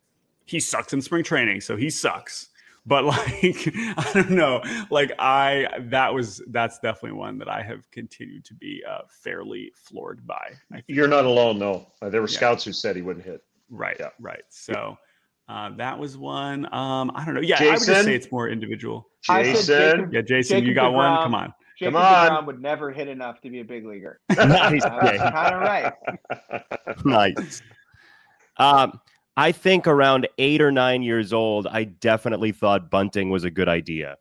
[0.45, 2.49] he sucks in spring training, so he sucks.
[2.87, 4.61] But like I don't know,
[4.91, 9.71] like I that was that's definitely one that I have continued to be uh, fairly
[9.75, 10.51] floored by.
[10.71, 10.85] I think.
[10.87, 11.87] You're not alone, though.
[12.01, 12.35] Uh, there were Yeah.
[12.37, 13.43] scouts who said he wouldn't hit.
[13.71, 14.09] Right, Yeah.
[14.19, 14.43] right.
[14.49, 14.97] So
[15.49, 16.71] uh, that was one.
[16.71, 17.41] Um, I don't know.
[17.41, 19.07] Yeah, I would just say it's more individual.
[19.23, 19.65] Jason,
[19.95, 21.17] Jacob- Yeah, Jason, Jacob you got one.
[21.23, 21.53] Come on.
[21.77, 22.29] Jacob on.
[22.29, 24.19] DeGrom would never hit enough to be a big leaguer.
[24.29, 24.83] nice.
[24.83, 25.19] That's Jake.
[25.19, 25.93] kind of right.
[27.05, 27.61] nice.
[28.57, 28.99] Um,
[29.37, 33.67] I think around eight or nine years old, I definitely thought bunting was a good
[33.67, 34.15] idea.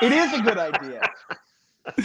[0.00, 1.02] It is a good idea.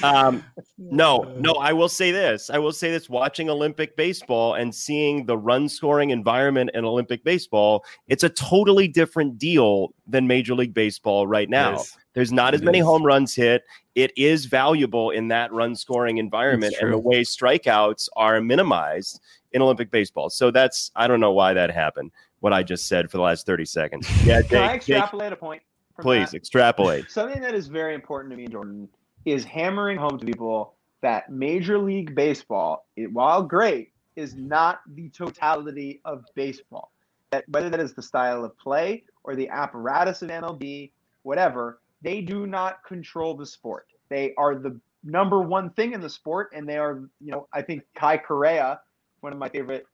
[0.04, 0.44] Um,
[0.78, 2.52] no, no, I will say this.
[2.52, 7.24] I will say this watching Olympic baseball and seeing the run scoring environment in Olympic
[7.24, 11.72] baseball, it's a totally different deal than Major League Baseball right now.
[11.72, 11.98] Yes.
[12.14, 12.86] There's not as many is.
[12.86, 13.64] home runs hit.
[13.96, 19.22] It is valuable in that run scoring environment and the way strikeouts are minimized
[19.54, 20.30] in Olympic baseball.
[20.30, 22.12] So that's I don't know why that happened.
[22.40, 24.08] What I just said for the last 30 seconds.
[24.26, 25.62] Yeah, Can I Jake, Jake, extrapolate a point?
[26.00, 26.38] please that?
[26.38, 27.06] extrapolate.
[27.10, 28.90] Something that is very important to me, Jordan,
[29.26, 35.10] is hammering home to people that Major League Baseball, it, while great, is not the
[35.10, 36.92] totality of baseball.
[37.32, 40.92] That whether that is the style of play or the apparatus of MLB,
[41.24, 43.88] whatever, they do not control the sport.
[44.10, 47.62] They are the number one thing in the sport, and they are, you know, I
[47.62, 48.80] think Kai Correa,
[49.22, 49.86] one of my favorite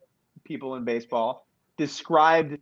[0.44, 1.46] people in baseball,
[1.76, 2.58] described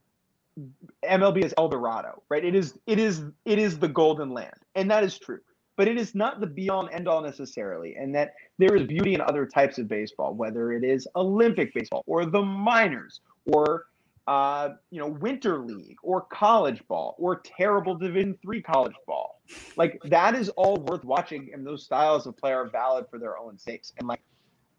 [1.05, 2.45] MLB as El Dorado, right?
[2.45, 4.55] It is it is it is the golden land.
[4.75, 5.41] And that is true.
[5.77, 7.97] But it is not the be all end all necessarily.
[7.97, 12.03] And that there is beauty in other types of baseball, whether it is Olympic baseball
[12.07, 13.85] or the minors or
[14.27, 19.41] uh, you know, winter league or college ball or terrible division three college ball.
[19.77, 23.39] Like that is all worth watching, and those styles of play are valid for their
[23.39, 23.93] own sakes.
[23.99, 24.21] And like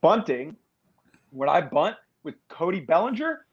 [0.02, 0.56] bunting,
[1.32, 3.46] Would I bunt with Cody Bellinger?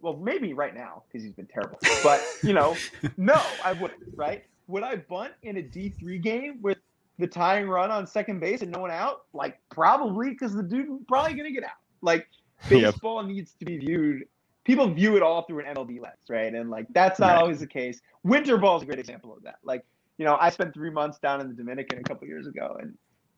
[0.00, 1.78] Well, maybe right now because he's been terrible.
[2.02, 2.76] But you know,
[3.16, 4.02] no, I wouldn't.
[4.16, 4.44] Right?
[4.66, 6.78] Would I bunt in a D three game with
[7.18, 9.26] the tying run on second base and no one out?
[9.32, 11.78] Like probably because the dude probably gonna get out.
[12.02, 12.26] Like
[12.68, 13.30] baseball yep.
[13.30, 14.24] needs to be viewed.
[14.68, 16.54] People view it all through an MLB lens, right?
[16.54, 17.40] And like that's not right.
[17.40, 18.02] always the case.
[18.22, 19.56] Winter ball is a great example of that.
[19.64, 19.82] Like
[20.18, 22.92] you know, I spent three months down in the Dominican a couple years ago, and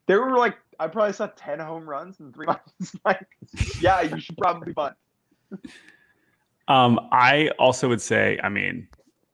[0.07, 2.97] there were like I probably saw ten home runs in three months.
[3.05, 3.28] like,
[3.81, 4.97] yeah, you should probably bunt.
[6.66, 8.89] Um, I also would say, I mean,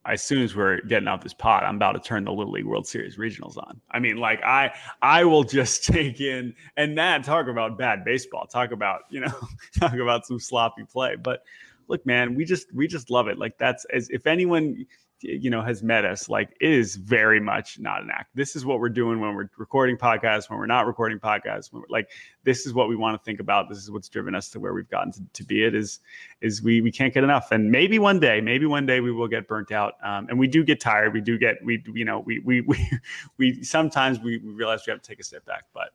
[0.05, 2.65] as soon as we're getting out this pot, I'm about to turn the Little League
[2.65, 3.81] World Series regionals on.
[3.89, 4.71] I mean, like I
[5.01, 9.33] I will just take in and that talk about bad baseball, talk about, you know,
[9.79, 11.15] talk about some sloppy play.
[11.15, 11.41] But
[11.87, 13.37] look, man, we just we just love it.
[13.37, 14.85] Like that's as if anyone
[15.21, 18.35] you know has met us like it is very much not an act.
[18.35, 21.81] This is what we're doing when we're recording podcasts when we're not recording podcasts when
[21.81, 22.09] we're like
[22.43, 23.67] this is what we want to think about.
[23.67, 25.63] This is what's driven us to where we've gotten to, to be.
[25.63, 25.99] It is
[26.41, 27.51] is we we can't get enough.
[27.51, 30.47] And maybe one day maybe one day we will get burnt out um, and we
[30.47, 31.13] do get tired.
[31.13, 32.89] We do get we you know we we we,
[33.37, 35.63] we sometimes we, we realize we have to take a step back.
[35.73, 35.89] But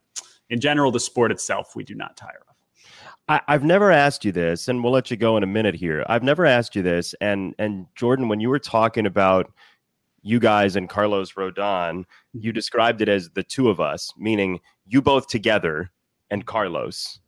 [0.51, 2.57] in general the sport itself we do not tire of
[3.29, 6.05] I, have never asked you this, and we'll let you go in a minute here.
[6.09, 9.53] I've never asked you this, and and Jordan, when you were talking about
[10.23, 12.55] you guys and Carlos Rodon, you mm-hmm.
[12.55, 15.91] described it as the two of us, meaning you both together
[16.31, 17.19] and Carlos.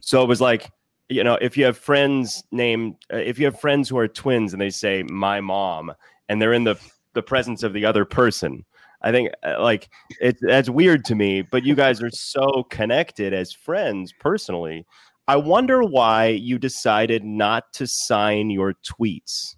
[0.00, 0.70] So it was like,
[1.08, 4.52] you know, if you have friends named, uh, if you have friends who are twins
[4.52, 5.92] and they say my mom,
[6.28, 6.76] and they're in the
[7.14, 8.64] the presence of the other person,
[9.02, 9.90] I think uh, like
[10.20, 11.42] it's that's weird to me.
[11.42, 14.86] But you guys are so connected as friends personally
[15.28, 19.56] I wonder why you decided not to sign your tweets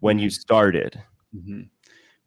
[0.00, 0.40] when you mm-hmm.
[0.40, 1.02] started.
[1.34, 1.62] Mm-hmm.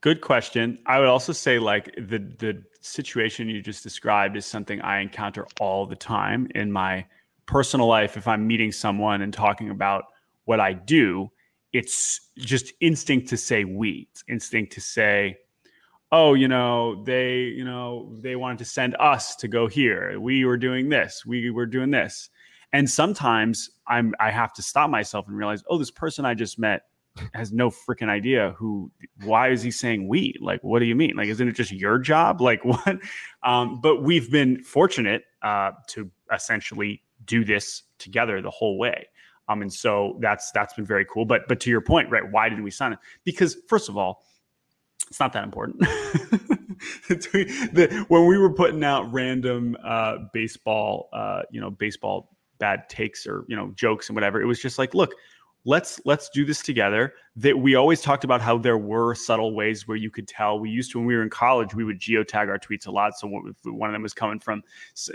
[0.02, 0.80] Good question.
[0.86, 5.46] I would also say like the the situation you just described is something I encounter
[5.60, 7.06] all the time in my
[7.46, 8.16] personal life.
[8.16, 10.06] If I'm meeting someone and talking about
[10.46, 11.30] what I do,
[11.74, 14.08] it's just instinct to say we.
[14.12, 15.38] It's instinct to say,
[16.12, 20.20] oh, you know, they, you know, they wanted to send us to go here.
[20.20, 21.26] We were doing this.
[21.26, 22.30] We were doing this.
[22.74, 26.60] And sometimes I'm I have to stop myself and realize, oh, this person I just
[26.60, 26.84] met
[27.34, 28.92] has no freaking idea who
[29.24, 30.36] why is he saying we?
[30.40, 31.16] Like what do you mean?
[31.16, 32.42] Like isn't it just your job?
[32.48, 32.98] Like what?
[33.44, 39.08] Um, but we've been fortunate uh, to essentially do this together the whole way.
[39.50, 41.26] Um, and so that's that's been very cool.
[41.26, 44.24] But but to your point right why did we sign it because first of all
[45.10, 45.88] it's not that important.
[47.08, 53.26] The, when we were putting out random uh, baseball uh, you know baseball bad takes
[53.28, 54.42] or you know jokes and whatever.
[54.42, 55.14] It was just like, look,
[55.68, 57.14] let's let's do this together.
[57.36, 60.60] That we always talked about how there were subtle ways where you could tell.
[60.60, 63.20] We used to when we were in college, we would geotag our tweets a lot.
[63.20, 64.64] So one of them was coming from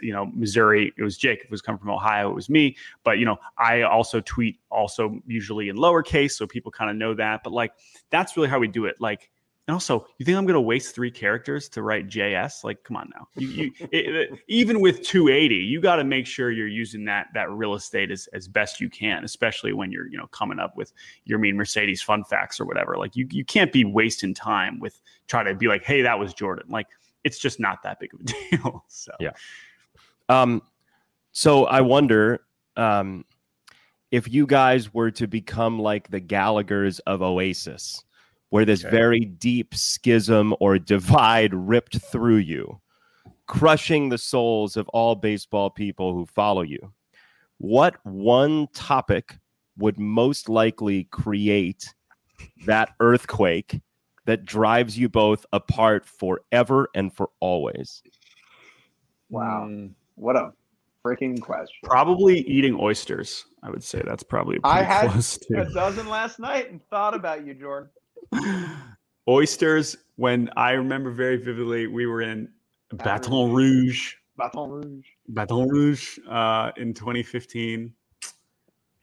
[0.03, 1.41] you know Missouri, it was Jake.
[1.41, 2.77] If it was coming from Ohio, it was me.
[3.03, 7.15] But you know, I also tweet also usually in lowercase, so people kind of know
[7.15, 7.43] that.
[7.43, 7.73] But like
[8.11, 8.97] that's really how we do it.
[9.01, 9.31] Like
[9.69, 12.65] and also, you think I'm going to waste three characters to write JS?
[12.65, 13.29] Like, come on now.
[13.37, 17.49] You, you it, even with 280, you got to make sure you're using that that
[17.49, 20.93] real estate as, as best you can, especially when you're you know coming up with
[21.27, 22.97] your mean Mercedes fun facts or whatever.
[22.97, 26.35] Like, you you can't be wasting time with trying to be like, hey, that was
[26.35, 26.67] Jordan.
[26.69, 26.89] Like,
[27.23, 28.25] it's just not that big of a
[28.57, 28.85] deal.
[28.89, 29.31] So yeah.
[30.29, 30.63] Um,
[31.31, 32.41] so I wonder,
[32.77, 33.25] um,
[34.11, 38.03] if you guys were to become like the Gallagher's of Oasis
[38.53, 38.95] where this okay.
[38.95, 42.79] very deep schism or divide ripped through you,
[43.47, 46.93] crushing the souls of all baseball people who follow you.
[47.57, 49.39] What one topic
[49.79, 51.95] would most likely create
[52.67, 53.81] that earthquake
[54.27, 58.03] that drives you both apart forever and for always?
[59.31, 59.67] Wow.
[59.67, 59.93] Mm.
[60.17, 60.53] What a
[61.03, 61.79] freaking question.
[61.85, 63.47] Probably eating oysters.
[63.63, 65.11] I would say that's probably I had
[65.57, 67.89] a dozen last night and thought about you, Jordan.
[69.29, 72.49] Oysters, when I remember very vividly, we were in
[72.93, 74.15] Baton Rouge.
[74.37, 75.07] Baton Rouge.
[75.29, 77.93] Baton Rouge uh, in 2015.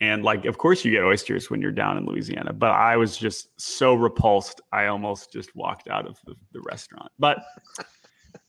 [0.02, 3.18] And like, of course, you get oysters when you're down in Louisiana, but I was
[3.18, 4.62] just so repulsed.
[4.72, 7.12] I almost just walked out of the, the restaurant.
[7.20, 7.40] But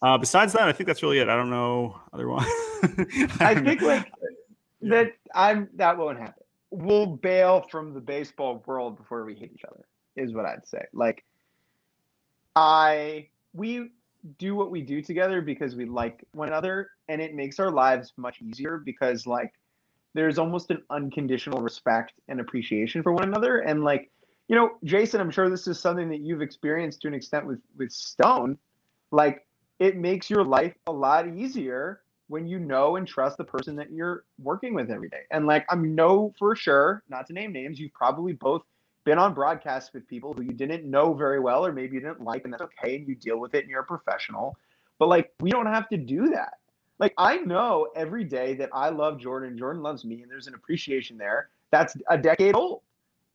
[0.03, 1.29] uh, besides that, I think that's really it.
[1.29, 2.47] I don't know otherwise.
[2.47, 4.09] I, I think like
[4.83, 5.13] that.
[5.35, 6.45] I'm that won't happen.
[6.71, 9.85] We'll bail from the baseball world before we hate each other
[10.21, 10.85] is what I'd say.
[10.93, 11.25] Like
[12.57, 13.91] I we
[14.39, 18.13] do what we do together because we like one another and it makes our lives
[18.17, 19.53] much easier because like
[20.13, 24.11] there's almost an unconditional respect and appreciation for one another and like
[24.49, 27.61] you know Jason I'm sure this is something that you've experienced to an extent with
[27.79, 28.59] with Stone
[29.11, 29.47] like
[29.79, 33.91] it makes your life a lot easier when you know and trust the person that
[33.91, 35.23] you're working with every day.
[35.33, 38.63] And like I'm know for sure, not to name names, you've probably both
[39.11, 42.23] been on broadcasts with people who you didn't know very well or maybe you didn't
[42.23, 44.57] like and that's okay and you deal with it and you're a professional.
[45.01, 46.59] But like we don't have to do that.
[47.01, 50.55] Like I know every day that I love Jordan, Jordan loves me and there's an
[50.55, 52.83] appreciation there that's a decade old.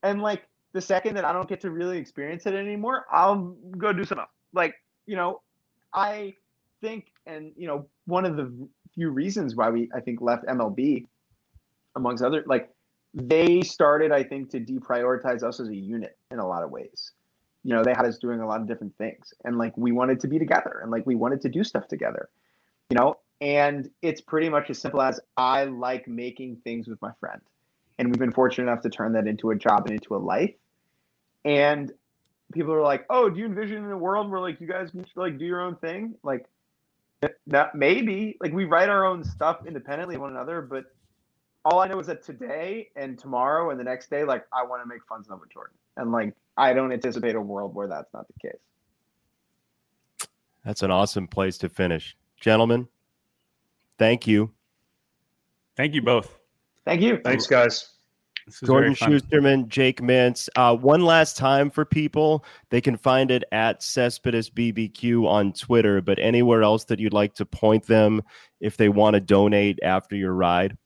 [0.02, 3.92] And like the second that I don't get to really experience it anymore, I'll go
[3.92, 4.30] do something else.
[4.54, 4.76] Like,
[5.08, 5.42] you know,
[5.94, 6.36] I
[6.80, 8.50] think and you know, one of the
[8.94, 11.06] few reasons why we I think left MLB,
[11.98, 12.70] amongst other like
[13.16, 17.12] they started I think to deprioritize us as a unit in a lot of ways.
[17.64, 20.20] You know, they had us doing a lot of different things, and like we wanted
[20.20, 22.30] to be together, and like we wanted to do stuff together.
[22.90, 27.12] You know, and it's pretty much as simple as I like making things with my
[27.20, 27.42] friend,
[27.98, 30.54] and we've been fortunate enough to turn that into a job and into a life.
[31.44, 31.92] And
[32.54, 35.46] people are like, "Oh, do you envision a world where like you guys like do
[35.46, 36.46] your own thing?" Like
[37.48, 40.86] that maybe like we write our own stuff independently of one another, but
[41.66, 44.84] all I know is that today and tomorrow and the next day, like I want
[44.84, 48.28] to make fun of Jordan, and like I don't anticipate a world where that's not
[48.28, 50.30] the case.
[50.64, 52.88] That's an awesome place to finish, gentlemen.
[53.98, 54.52] Thank you.
[55.76, 56.38] Thank you both.
[56.86, 57.20] Thank you.
[57.24, 57.92] Thanks, guys.
[58.64, 60.48] Jordan Schusterman, Jake Mintz.
[60.56, 66.00] Uh, one last time for people, they can find it at Cespedes BBQ on Twitter,
[66.00, 68.22] but anywhere else that you'd like to point them
[68.60, 70.78] if they want to donate after your ride?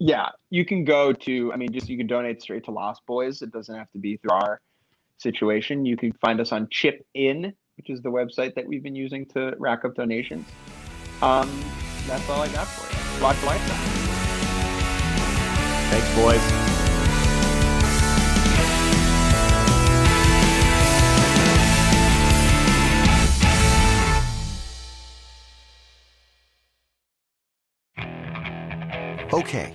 [0.00, 3.42] Yeah, you can go to, I mean, just you can donate straight to Lost Boyz.
[3.42, 4.60] It doesn't have to be through our
[5.18, 5.84] situation.
[5.84, 9.26] You can find us on Chip In, which is the website that we've been using
[9.34, 10.46] to rack up donations.
[11.20, 11.64] Um,
[12.06, 13.22] that's all I got for you.
[13.24, 13.76] Watch Lifetime.
[15.90, 16.68] Thanks, boys.
[29.30, 29.74] Okay,